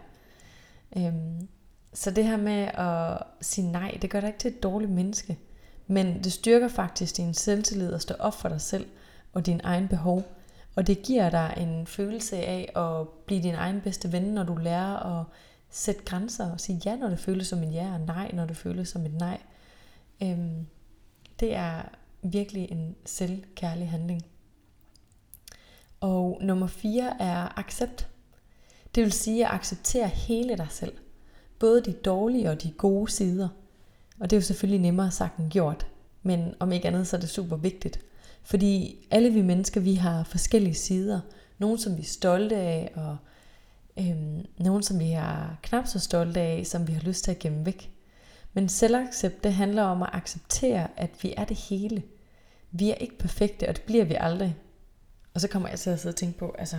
Øhm, 0.97 1.47
så 1.93 2.11
det 2.11 2.23
her 2.23 2.37
med 2.37 2.67
at 2.73 3.23
sige 3.41 3.71
nej, 3.71 3.97
det 4.01 4.09
gør 4.09 4.19
dig 4.19 4.27
ikke 4.27 4.39
til 4.39 4.51
et 4.51 4.63
dårligt 4.63 4.91
menneske. 4.91 5.37
Men 5.87 6.23
det 6.23 6.33
styrker 6.33 6.67
faktisk 6.67 7.17
din 7.17 7.33
selvtillid 7.33 7.93
at 7.93 8.01
stå 8.01 8.13
op 8.19 8.33
for 8.33 8.49
dig 8.49 8.61
selv 8.61 8.85
og 9.33 9.45
din 9.45 9.61
egen 9.63 9.87
behov. 9.87 10.23
Og 10.75 10.87
det 10.87 11.01
giver 11.01 11.29
dig 11.29 11.53
en 11.57 11.87
følelse 11.87 12.37
af 12.37 12.71
at 12.75 13.07
blive 13.25 13.43
din 13.43 13.55
egen 13.55 13.81
bedste 13.81 14.11
ven, 14.11 14.23
når 14.23 14.43
du 14.43 14.55
lærer 14.55 15.19
at 15.19 15.25
sætte 15.69 16.03
grænser 16.03 16.51
og 16.51 16.59
sige 16.59 16.81
ja, 16.85 16.95
når 16.95 17.09
det 17.09 17.19
føles 17.19 17.47
som 17.47 17.63
en 17.63 17.71
ja, 17.71 17.93
og 17.93 18.01
nej, 18.01 18.31
når 18.33 18.45
det 18.45 18.57
føles 18.57 18.89
som 18.89 19.05
et 19.05 19.13
nej. 19.13 19.41
Øhm, 20.23 20.67
det 21.39 21.55
er 21.55 21.81
virkelig 22.21 22.71
en 22.71 22.95
selvkærlig 23.05 23.89
handling. 23.89 24.25
Og 25.99 26.39
nummer 26.41 26.67
fire 26.67 27.21
er 27.21 27.59
accept. 27.59 28.07
Det 28.95 29.03
vil 29.03 29.11
sige 29.11 29.45
at 29.45 29.53
acceptere 29.53 30.07
hele 30.07 30.57
dig 30.57 30.67
selv. 30.69 30.93
Både 31.59 31.81
de 31.81 31.91
dårlige 31.91 32.49
og 32.49 32.63
de 32.63 32.71
gode 32.71 33.11
sider. 33.11 33.47
Og 34.19 34.29
det 34.29 34.35
er 34.35 34.39
jo 34.39 34.45
selvfølgelig 34.45 34.81
nemmere 34.81 35.11
sagt 35.11 35.37
end 35.37 35.51
gjort. 35.51 35.87
Men 36.23 36.53
om 36.59 36.71
ikke 36.71 36.87
andet, 36.87 37.07
så 37.07 37.15
er 37.15 37.19
det 37.19 37.29
super 37.29 37.55
vigtigt. 37.55 37.99
Fordi 38.43 38.97
alle 39.11 39.29
vi 39.29 39.41
mennesker, 39.41 39.81
vi 39.81 39.93
har 39.93 40.23
forskellige 40.23 40.75
sider. 40.75 41.19
Nogle, 41.57 41.79
som 41.79 41.97
vi 41.97 42.01
er 42.01 42.05
stolte 42.05 42.55
af, 42.55 42.91
og 42.95 43.17
øhm, 43.99 44.45
nogen, 44.57 44.83
som 44.83 44.99
vi 44.99 45.11
er 45.11 45.57
knap 45.63 45.87
så 45.87 45.99
stolte 45.99 46.39
af, 46.39 46.65
som 46.65 46.87
vi 46.87 46.93
har 46.93 47.01
lyst 47.01 47.23
til 47.23 47.31
at 47.31 47.39
gemme 47.39 47.65
væk. 47.65 47.91
Men 48.53 48.69
selvaccept, 48.69 49.43
det 49.43 49.53
handler 49.53 49.83
om 49.83 50.03
at 50.03 50.09
acceptere, 50.13 50.87
at 50.97 51.09
vi 51.21 51.33
er 51.37 51.45
det 51.45 51.57
hele. 51.57 52.03
Vi 52.71 52.89
er 52.89 52.95
ikke 52.95 53.17
perfekte, 53.17 53.69
og 53.69 53.75
det 53.75 53.83
bliver 53.83 54.05
vi 54.05 54.15
aldrig. 54.19 54.55
Og 55.33 55.41
så 55.41 55.47
kommer 55.47 55.69
jeg 55.69 55.79
til 55.79 55.89
at 55.89 55.99
sidde 55.99 56.13
og 56.13 56.15
tænke 56.15 56.39
på, 56.39 56.55
altså, 56.59 56.77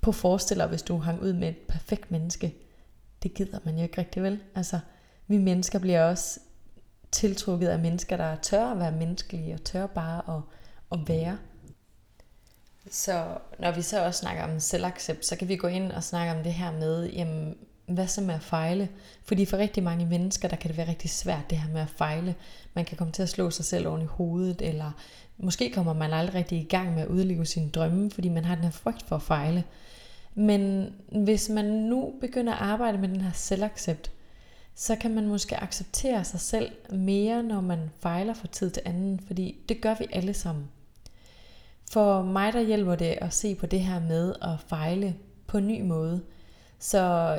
på 0.00 0.12
forestiller, 0.12 0.66
hvis 0.66 0.82
du 0.82 0.96
hang 0.96 1.22
ud 1.22 1.32
med 1.32 1.48
et 1.48 1.56
perfekt 1.68 2.10
menneske. 2.10 2.54
Det 3.22 3.34
gider 3.34 3.58
man 3.64 3.76
jo 3.76 3.82
ikke 3.82 3.98
rigtig 3.98 4.22
vel. 4.22 4.40
Altså, 4.54 4.78
vi 5.26 5.38
mennesker 5.38 5.78
bliver 5.78 6.04
også 6.04 6.40
tiltrukket 7.12 7.68
af 7.68 7.78
mennesker, 7.78 8.16
der 8.16 8.36
tør 8.36 8.66
at 8.66 8.78
være 8.78 8.92
menneskelige, 8.92 9.54
og 9.54 9.64
tør 9.64 9.86
bare 9.86 10.36
at, 10.36 10.42
at 10.92 11.08
være. 11.08 11.38
Så 12.90 13.24
når 13.58 13.70
vi 13.72 13.82
så 13.82 14.04
også 14.04 14.20
snakker 14.20 14.42
om 14.44 14.60
selvaccept, 14.60 15.26
så 15.26 15.36
kan 15.36 15.48
vi 15.48 15.56
gå 15.56 15.66
ind 15.66 15.92
og 15.92 16.04
snakke 16.04 16.32
om 16.32 16.44
det 16.44 16.52
her 16.52 16.72
med, 16.72 17.10
jamen, 17.10 17.56
hvad 17.86 18.06
så 18.06 18.20
med 18.20 18.34
at 18.34 18.42
fejle? 18.42 18.88
Fordi 19.24 19.44
for 19.44 19.56
rigtig 19.56 19.82
mange 19.82 20.06
mennesker, 20.06 20.48
der 20.48 20.56
kan 20.56 20.68
det 20.68 20.76
være 20.76 20.88
rigtig 20.88 21.10
svært 21.10 21.50
det 21.50 21.58
her 21.58 21.72
med 21.72 21.80
at 21.80 21.90
fejle. 21.96 22.34
Man 22.74 22.84
kan 22.84 22.96
komme 22.96 23.12
til 23.12 23.22
at 23.22 23.28
slå 23.28 23.50
sig 23.50 23.64
selv 23.64 23.88
oven 23.88 24.02
i 24.02 24.04
hovedet, 24.04 24.62
eller 24.62 24.92
måske 25.38 25.70
kommer 25.70 25.92
man 25.92 26.12
aldrig 26.12 26.34
rigtig 26.34 26.58
i 26.58 26.64
gang 26.64 26.94
med 26.94 27.02
at 27.02 27.08
udleve 27.08 27.46
sine 27.46 27.70
drømme, 27.70 28.10
fordi 28.10 28.28
man 28.28 28.44
har 28.44 28.54
den 28.54 28.64
her 28.64 28.70
frygt 28.70 29.02
for 29.08 29.16
at 29.16 29.22
fejle. 29.22 29.64
Men 30.34 30.92
hvis 31.12 31.48
man 31.48 31.64
nu 31.64 32.12
begynder 32.20 32.52
at 32.52 32.62
arbejde 32.62 32.98
med 32.98 33.08
den 33.08 33.20
her 33.20 33.32
selvaccept, 33.32 34.10
så 34.74 34.96
kan 34.96 35.14
man 35.14 35.28
måske 35.28 35.62
acceptere 35.62 36.24
sig 36.24 36.40
selv 36.40 36.72
mere, 36.90 37.42
når 37.42 37.60
man 37.60 37.90
fejler 38.00 38.34
fra 38.34 38.46
tid 38.46 38.70
til 38.70 38.82
anden, 38.84 39.20
fordi 39.26 39.56
det 39.68 39.80
gør 39.80 39.94
vi 39.98 40.06
alle 40.12 40.34
sammen. 40.34 40.68
For 41.92 42.22
mig 42.22 42.52
der 42.52 42.60
hjælper 42.60 42.94
det 42.94 43.18
at 43.20 43.34
se 43.34 43.54
på 43.54 43.66
det 43.66 43.80
her 43.80 44.00
med 44.00 44.34
at 44.42 44.60
fejle 44.66 45.16
på 45.46 45.58
en 45.58 45.66
ny 45.66 45.82
måde. 45.82 46.22
Så 46.78 47.38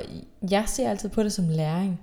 jeg 0.50 0.64
ser 0.68 0.90
altid 0.90 1.10
på 1.10 1.24
det 1.24 1.34
som 1.34 1.50
læring. 1.50 2.02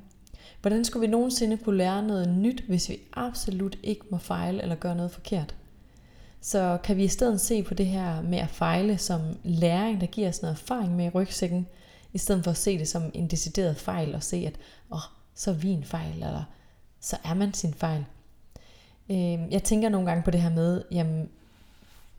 Hvordan 0.61 0.85
skulle 0.85 1.01
vi 1.07 1.11
nogensinde 1.11 1.57
kunne 1.57 1.77
lære 1.77 2.03
noget 2.03 2.29
nyt, 2.29 2.61
hvis 2.61 2.89
vi 2.89 2.99
absolut 3.13 3.77
ikke 3.83 4.07
må 4.11 4.19
fejle 4.19 4.63
eller 4.63 4.75
gøre 4.75 4.97
noget 4.97 5.11
forkert? 5.11 5.55
Så 6.41 6.79
kan 6.85 6.97
vi 6.97 7.05
i 7.05 7.09
stedet 7.09 7.41
se 7.41 7.63
på 7.63 7.75
det 7.75 7.87
her 7.87 8.23
med 8.23 8.39
at 8.39 8.49
fejle 8.49 8.99
som 8.99 9.21
læring, 9.45 10.01
der 10.01 10.07
giver 10.07 10.29
os 10.29 10.43
noget 10.43 10.55
erfaring 10.55 10.97
med 10.97 11.05
i 11.05 11.09
rygsækken, 11.09 11.67
i 12.13 12.19
stedet 12.19 12.45
for 12.45 12.51
at 12.51 12.57
se 12.57 12.79
det 12.79 12.89
som 12.89 13.03
en 13.15 13.27
decideret 13.27 13.77
fejl 13.77 14.15
og 14.15 14.23
se, 14.23 14.37
at 14.37 14.59
åh, 14.91 14.97
oh, 14.97 15.03
så 15.35 15.51
er 15.51 15.55
vi 15.55 15.71
en 15.71 15.85
fejl, 15.85 16.15
eller 16.15 16.45
så 17.01 17.17
er 17.25 17.35
man 17.35 17.55
sin 17.55 17.75
fejl. 17.75 18.05
Øhm, 19.11 19.51
jeg 19.51 19.63
tænker 19.65 19.89
nogle 19.89 20.07
gange 20.09 20.23
på 20.23 20.31
det 20.31 20.41
her 20.41 20.51
med, 20.51 20.83
jamen, 20.91 21.29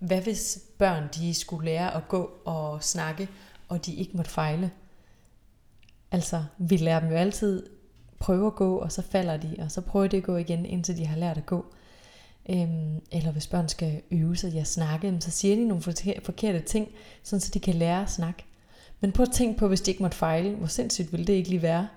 hvad 0.01 0.22
hvis 0.22 0.60
børn 0.77 1.03
de 1.15 1.34
skulle 1.34 1.65
lære 1.65 1.96
at 1.96 2.08
gå 2.08 2.31
og 2.46 2.84
snakke, 2.84 3.29
og 3.70 3.86
de 3.86 3.93
ikke 3.93 4.17
måtte 4.17 4.31
fejle? 4.31 4.72
Altså, 6.12 6.43
vi 6.58 6.77
lærer 6.77 7.00
dem 7.00 7.10
jo 7.10 7.15
altid 7.15 7.63
prøve 8.20 8.48
at 8.48 8.55
gå, 8.55 8.77
og 8.77 8.91
så 8.91 9.01
falder 9.01 9.38
de, 9.38 9.55
og 9.60 9.72
så 9.72 9.81
prøver 9.81 10.08
de 10.08 10.17
at 10.17 10.24
gå 10.24 10.38
igen, 10.38 10.65
indtil 10.65 10.98
de 10.98 11.05
har 11.05 11.17
lært 11.17 11.38
at 11.38 11.46
gå. 11.46 11.65
Øhm, 12.50 13.01
eller 13.12 13.31
hvis 13.31 13.48
børn 13.48 13.70
skal 13.70 14.01
øve 14.12 14.36
sig 14.36 14.53
i 14.53 14.58
at 14.58 14.67
snakke, 14.67 15.17
så 15.20 15.31
siger 15.31 15.55
de 15.55 15.67
nogle 15.67 15.84
forkerte 16.24 16.60
ting, 16.60 16.87
sådan 17.24 17.42
så 17.42 17.51
de 17.53 17.59
kan 17.59 17.75
lære 17.75 18.01
at 18.01 18.11
snakke. 18.11 18.46
Men 19.00 19.11
prøv 19.11 19.24
at 19.24 19.33
tænke 19.33 19.59
på, 19.59 19.68
hvis 19.68 19.81
de 19.81 19.92
ikke 19.92 20.03
måtte 20.03 20.18
fejle, 20.18 20.55
hvor 20.55 20.68
sindssygt 20.68 21.11
ville 21.11 21.25
det 21.25 21.33
ikke 21.33 21.50
lige 21.50 21.61
være? 21.61 21.87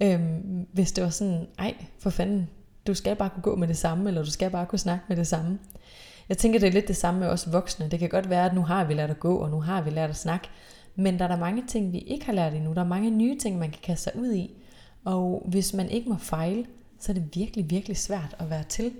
Øhm, 0.00 0.66
hvis 0.72 0.92
det 0.92 1.04
var 1.04 1.10
sådan, 1.10 1.46
ej, 1.58 1.74
for 1.98 2.10
fanden, 2.10 2.48
du 2.86 2.94
skal 2.94 3.16
bare 3.16 3.30
kunne 3.30 3.42
gå 3.42 3.56
med 3.56 3.68
det 3.68 3.76
samme, 3.76 4.08
eller 4.08 4.22
du 4.22 4.30
skal 4.30 4.50
bare 4.50 4.66
kunne 4.66 4.78
snakke 4.78 5.04
med 5.08 5.16
det 5.16 5.26
samme. 5.26 5.58
Jeg 6.28 6.38
tænker, 6.38 6.58
det 6.58 6.66
er 6.66 6.72
lidt 6.72 6.88
det 6.88 6.96
samme 6.96 7.20
med 7.20 7.28
os 7.28 7.52
voksne. 7.52 7.88
Det 7.88 7.98
kan 7.98 8.08
godt 8.08 8.30
være, 8.30 8.46
at 8.46 8.54
nu 8.54 8.62
har 8.62 8.84
vi 8.84 8.94
lært 8.94 9.10
at 9.10 9.20
gå, 9.20 9.36
og 9.36 9.50
nu 9.50 9.60
har 9.60 9.82
vi 9.82 9.90
lært 9.90 10.10
at 10.10 10.16
snakke. 10.16 10.48
Men 10.94 11.18
der 11.18 11.24
er 11.24 11.28
der 11.28 11.36
mange 11.36 11.66
ting, 11.68 11.92
vi 11.92 11.98
ikke 11.98 12.26
har 12.26 12.32
lært 12.32 12.54
endnu. 12.54 12.72
Der 12.74 12.80
er 12.80 12.86
mange 12.86 13.10
nye 13.10 13.38
ting, 13.38 13.58
man 13.58 13.70
kan 13.70 13.80
kaste 13.82 14.04
sig 14.04 14.16
ud 14.16 14.32
i. 14.32 14.50
Og 15.04 15.46
hvis 15.48 15.72
man 15.72 15.88
ikke 15.88 16.08
må 16.08 16.16
fejle, 16.16 16.66
så 17.00 17.12
er 17.12 17.14
det 17.14 17.28
virkelig, 17.34 17.70
virkelig 17.70 17.96
svært 17.96 18.36
at 18.38 18.50
være 18.50 18.64
til. 18.64 18.92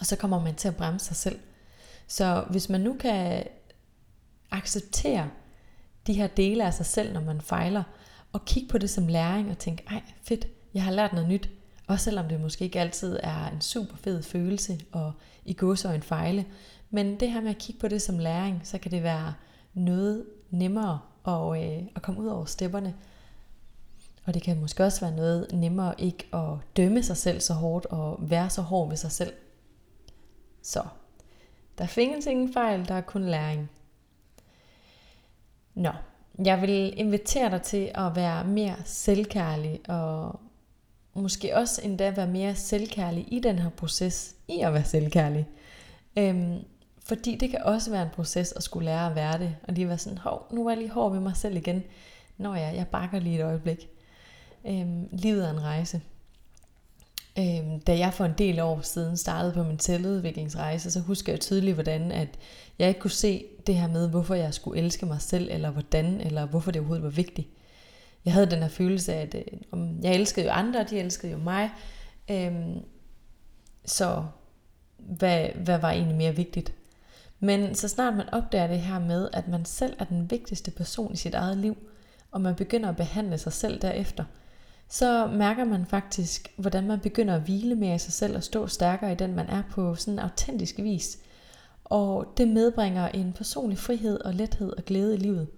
Og 0.00 0.06
så 0.06 0.16
kommer 0.16 0.44
man 0.44 0.54
til 0.54 0.68
at 0.68 0.76
bremse 0.76 1.06
sig 1.06 1.16
selv. 1.16 1.38
Så 2.06 2.44
hvis 2.50 2.68
man 2.68 2.80
nu 2.80 2.96
kan 3.00 3.44
acceptere 4.50 5.30
de 6.06 6.12
her 6.12 6.26
dele 6.26 6.64
af 6.64 6.74
sig 6.74 6.86
selv, 6.86 7.12
når 7.12 7.20
man 7.20 7.40
fejler, 7.40 7.82
og 8.32 8.44
kigge 8.44 8.68
på 8.68 8.78
det 8.78 8.90
som 8.90 9.06
læring 9.06 9.50
og 9.50 9.58
tænke, 9.58 9.84
ej 9.90 10.02
fedt, 10.22 10.46
jeg 10.74 10.82
har 10.82 10.92
lært 10.92 11.12
noget 11.12 11.28
nyt. 11.28 11.50
Også 11.86 12.04
selvom 12.04 12.28
det 12.28 12.40
måske 12.40 12.64
ikke 12.64 12.80
altid 12.80 13.18
er 13.22 13.46
en 13.46 13.60
super 13.60 13.96
fed 13.96 14.22
følelse 14.22 14.80
og 14.92 15.12
i 15.44 15.56
en 15.94 16.02
fejle. 16.02 16.46
Men 16.90 17.20
det 17.20 17.30
her 17.30 17.40
med 17.40 17.50
at 17.50 17.58
kigge 17.58 17.80
på 17.80 17.88
det 17.88 18.02
som 18.02 18.18
læring, 18.18 18.60
så 18.64 18.78
kan 18.78 18.90
det 18.90 19.02
være 19.02 19.34
noget 19.74 20.24
nemmere 20.50 21.00
at, 21.26 21.62
øh, 21.62 21.86
at 21.96 22.02
komme 22.02 22.20
ud 22.20 22.26
over 22.26 22.44
stepperne. 22.44 22.94
Og 24.24 24.34
det 24.34 24.42
kan 24.42 24.60
måske 24.60 24.84
også 24.84 25.00
være 25.00 25.16
noget 25.16 25.52
nemmere 25.52 25.94
ikke 25.98 26.28
at 26.34 26.76
dømme 26.76 27.02
sig 27.02 27.16
selv 27.16 27.40
så 27.40 27.54
hårdt 27.54 27.86
og 27.86 28.18
være 28.20 28.50
så 28.50 28.62
hård 28.62 28.88
ved 28.88 28.96
sig 28.96 29.12
selv. 29.12 29.32
Så, 30.62 30.82
der 31.78 31.86
findes 31.86 32.26
ingen 32.26 32.52
fejl, 32.52 32.88
der 32.88 32.94
er 32.94 33.00
kun 33.00 33.24
læring. 33.24 33.70
Nå, 35.74 35.90
jeg 36.44 36.60
vil 36.60 37.00
invitere 37.00 37.50
dig 37.50 37.62
til 37.62 37.90
at 37.94 38.16
være 38.16 38.44
mere 38.44 38.76
selvkærlig 38.84 39.80
og 39.88 40.40
måske 41.16 41.56
også 41.56 41.80
endda 41.84 42.10
være 42.10 42.26
mere 42.26 42.54
selvkærlig 42.54 43.24
i 43.28 43.40
den 43.40 43.58
her 43.58 43.70
proces, 43.70 44.34
i 44.48 44.60
at 44.60 44.74
være 44.74 44.84
selvkærlig. 44.84 45.46
Øhm, 46.18 46.58
fordi 47.04 47.36
det 47.36 47.50
kan 47.50 47.62
også 47.62 47.90
være 47.90 48.02
en 48.02 48.08
proces 48.14 48.52
at 48.52 48.62
skulle 48.62 48.84
lære 48.84 49.10
at 49.10 49.14
være 49.14 49.38
det, 49.38 49.56
og 49.68 49.74
lige 49.74 49.88
være 49.88 49.98
sådan, 49.98 50.18
hov, 50.18 50.46
nu 50.50 50.66
er 50.66 50.70
jeg 50.70 50.78
lige 50.78 50.90
hård 50.90 51.12
ved 51.12 51.20
mig 51.20 51.36
selv 51.36 51.56
igen. 51.56 51.82
Nå 52.38 52.54
ja, 52.54 52.68
jeg 52.68 52.86
bakker 52.86 53.18
lige 53.18 53.38
et 53.38 53.44
øjeblik. 53.44 53.88
Øhm, 54.66 55.08
livet 55.12 55.46
er 55.46 55.50
en 55.50 55.62
rejse. 55.62 56.00
Øhm, 57.38 57.80
da 57.80 57.98
jeg 57.98 58.14
for 58.14 58.24
en 58.24 58.34
del 58.38 58.60
år 58.60 58.80
siden 58.80 59.16
startede 59.16 59.52
på 59.52 59.62
min 59.62 59.78
selvudviklingsrejse, 59.78 60.90
så 60.90 61.00
husker 61.00 61.32
jeg 61.32 61.40
tydeligt, 61.40 61.74
hvordan 61.74 62.12
at 62.12 62.28
jeg 62.78 62.88
ikke 62.88 63.00
kunne 63.00 63.10
se 63.10 63.44
det 63.66 63.74
her 63.74 63.88
med, 63.88 64.10
hvorfor 64.10 64.34
jeg 64.34 64.54
skulle 64.54 64.80
elske 64.80 65.06
mig 65.06 65.22
selv, 65.22 65.48
eller 65.50 65.70
hvordan, 65.70 66.20
eller 66.20 66.46
hvorfor 66.46 66.70
det 66.70 66.80
overhovedet 66.80 67.04
var 67.04 67.10
vigtigt. 67.10 67.48
Jeg 68.26 68.34
havde 68.34 68.50
den 68.50 68.58
her 68.58 68.68
følelse 68.68 69.14
af, 69.14 69.20
at 69.22 69.34
øh, 69.34 70.04
jeg 70.04 70.14
elskede 70.14 70.46
jo 70.46 70.52
andre, 70.52 70.80
og 70.80 70.90
de 70.90 70.98
elskede 70.98 71.32
jo 71.32 71.38
mig. 71.38 71.70
Øhm, 72.30 72.78
så 73.84 74.24
hvad, 74.98 75.48
hvad 75.48 75.78
var 75.78 75.90
egentlig 75.90 76.16
mere 76.16 76.36
vigtigt? 76.36 76.74
Men 77.40 77.74
så 77.74 77.88
snart 77.88 78.16
man 78.16 78.30
opdager 78.32 78.66
det 78.66 78.80
her 78.80 78.98
med, 78.98 79.28
at 79.32 79.48
man 79.48 79.64
selv 79.64 79.96
er 79.98 80.04
den 80.04 80.30
vigtigste 80.30 80.70
person 80.70 81.12
i 81.12 81.16
sit 81.16 81.34
eget 81.34 81.56
liv, 81.56 81.76
og 82.30 82.40
man 82.40 82.54
begynder 82.54 82.88
at 82.88 82.96
behandle 82.96 83.38
sig 83.38 83.52
selv 83.52 83.82
derefter, 83.82 84.24
så 84.88 85.26
mærker 85.26 85.64
man 85.64 85.86
faktisk, 85.86 86.52
hvordan 86.56 86.86
man 86.86 87.00
begynder 87.00 87.34
at 87.34 87.42
hvile 87.42 87.74
mere 87.74 87.94
i 87.94 87.98
sig 87.98 88.12
selv 88.12 88.36
og 88.36 88.42
stå 88.42 88.66
stærkere 88.66 89.12
i 89.12 89.14
den, 89.14 89.34
man 89.34 89.48
er 89.48 89.62
på 89.70 89.94
sådan 89.94 90.14
en 90.14 90.18
autentisk 90.18 90.78
vis. 90.78 91.18
Og 91.84 92.32
det 92.36 92.48
medbringer 92.48 93.08
en 93.08 93.32
personlig 93.32 93.78
frihed 93.78 94.20
og 94.20 94.34
lethed 94.34 94.72
og 94.76 94.84
glæde 94.84 95.14
i 95.14 95.18
livet. 95.18 95.48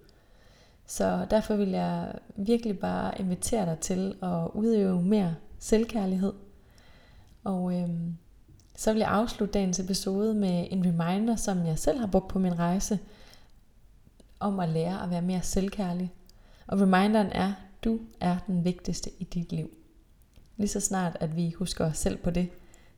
Så 0.89 1.27
derfor 1.29 1.55
vil 1.55 1.69
jeg 1.69 2.13
virkelig 2.35 2.79
bare 2.79 3.21
invitere 3.21 3.65
dig 3.65 3.79
til 3.79 4.15
at 4.23 4.47
udøve 4.53 5.01
mere 5.01 5.35
selvkærlighed. 5.59 6.33
Og 7.43 7.73
øhm, 7.73 8.17
så 8.75 8.93
vil 8.93 8.99
jeg 8.99 9.09
afslutte 9.09 9.53
dagens 9.53 9.79
episode 9.79 10.33
med 10.33 10.67
en 10.71 10.85
reminder, 10.85 11.35
som 11.35 11.65
jeg 11.65 11.79
selv 11.79 11.99
har 11.99 12.07
brugt 12.07 12.27
på 12.27 12.39
min 12.39 12.59
rejse, 12.59 12.99
om 14.39 14.59
at 14.59 14.69
lære 14.69 15.03
at 15.03 15.09
være 15.09 15.21
mere 15.21 15.41
selvkærlig. 15.41 16.13
Og 16.67 16.81
reminderen 16.81 17.27
er, 17.27 17.53
du 17.83 17.99
er 18.19 18.37
den 18.47 18.65
vigtigste 18.65 19.09
i 19.19 19.23
dit 19.23 19.51
liv. 19.51 19.69
Lige 20.57 20.67
så 20.67 20.79
snart, 20.79 21.17
at 21.19 21.35
vi 21.35 21.51
husker 21.51 21.85
os 21.85 21.97
selv 21.97 22.17
på 22.17 22.29
det, 22.29 22.49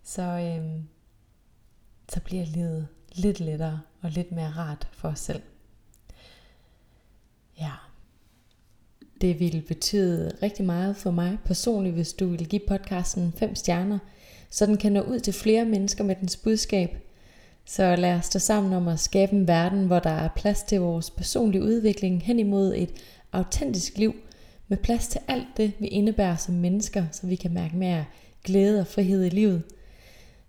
så, 0.03 0.21
øhm, 0.21 0.87
så 2.09 2.21
bliver 2.21 2.45
livet 2.45 2.87
lidt 3.15 3.39
lettere 3.39 3.81
og 4.01 4.09
lidt 4.09 4.31
mere 4.31 4.49
rart 4.49 4.87
for 4.91 5.09
os 5.09 5.19
selv. 5.19 5.41
Ja. 7.61 7.71
Det 9.21 9.39
ville 9.39 9.61
betyde 9.61 10.31
rigtig 10.43 10.65
meget 10.65 10.97
for 10.97 11.11
mig 11.11 11.37
personligt, 11.45 11.95
hvis 11.95 12.13
du 12.13 12.27
ville 12.27 12.45
give 12.45 12.61
podcasten 12.67 13.33
5 13.37 13.55
stjerner, 13.55 13.99
så 14.49 14.65
den 14.65 14.77
kan 14.77 14.91
nå 14.91 15.01
ud 15.01 15.19
til 15.19 15.33
flere 15.33 15.65
mennesker 15.65 16.03
med 16.03 16.15
dens 16.21 16.37
budskab. 16.37 16.97
Så 17.65 17.95
lad 17.95 18.13
os 18.13 18.25
stå 18.25 18.39
sammen 18.39 18.73
om 18.73 18.87
at 18.87 18.99
skabe 18.99 19.33
en 19.33 19.47
verden, 19.47 19.87
hvor 19.87 19.99
der 19.99 20.09
er 20.09 20.29
plads 20.35 20.63
til 20.63 20.79
vores 20.79 21.09
personlige 21.09 21.63
udvikling 21.63 22.23
hen 22.23 22.39
imod 22.39 22.73
et 22.75 22.89
autentisk 23.31 23.97
liv, 23.97 24.15
med 24.67 24.77
plads 24.77 25.07
til 25.07 25.21
alt 25.27 25.47
det, 25.57 25.71
vi 25.79 25.87
indebærer 25.87 26.35
som 26.35 26.55
mennesker, 26.55 27.05
så 27.11 27.27
vi 27.27 27.35
kan 27.35 27.53
mærke 27.53 27.77
mere 27.77 28.05
glæde 28.43 28.79
og 28.79 28.87
frihed 28.87 29.25
i 29.25 29.29
livet. 29.29 29.63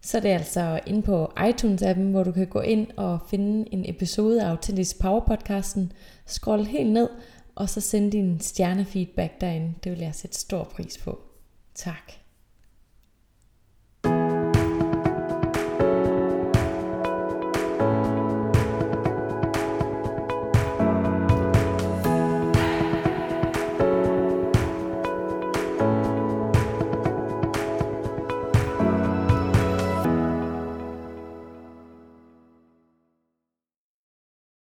Så 0.02 0.16
er 0.16 0.20
det 0.20 0.28
altså 0.28 0.80
inde 0.86 1.02
på 1.02 1.32
iTunes-appen, 1.38 2.10
hvor 2.10 2.24
du 2.24 2.32
kan 2.32 2.46
gå 2.46 2.60
ind 2.60 2.86
og 2.96 3.18
finde 3.30 3.74
en 3.74 3.90
episode 3.90 4.42
af 4.42 4.50
Autentisk 4.50 4.98
Power 5.00 5.20
podcasten, 5.20 5.92
scroll 6.26 6.64
helt 6.64 6.92
ned, 6.92 7.08
og 7.54 7.68
så 7.68 7.80
sende 7.80 8.12
din 8.12 8.40
stjernefeedback 8.40 9.40
derinde. 9.40 9.74
Det 9.84 9.92
vil 9.92 10.00
jeg 10.00 10.14
sætte 10.14 10.38
stor 10.38 10.64
pris 10.64 10.98
på. 10.98 11.20
Tak. 11.74 12.21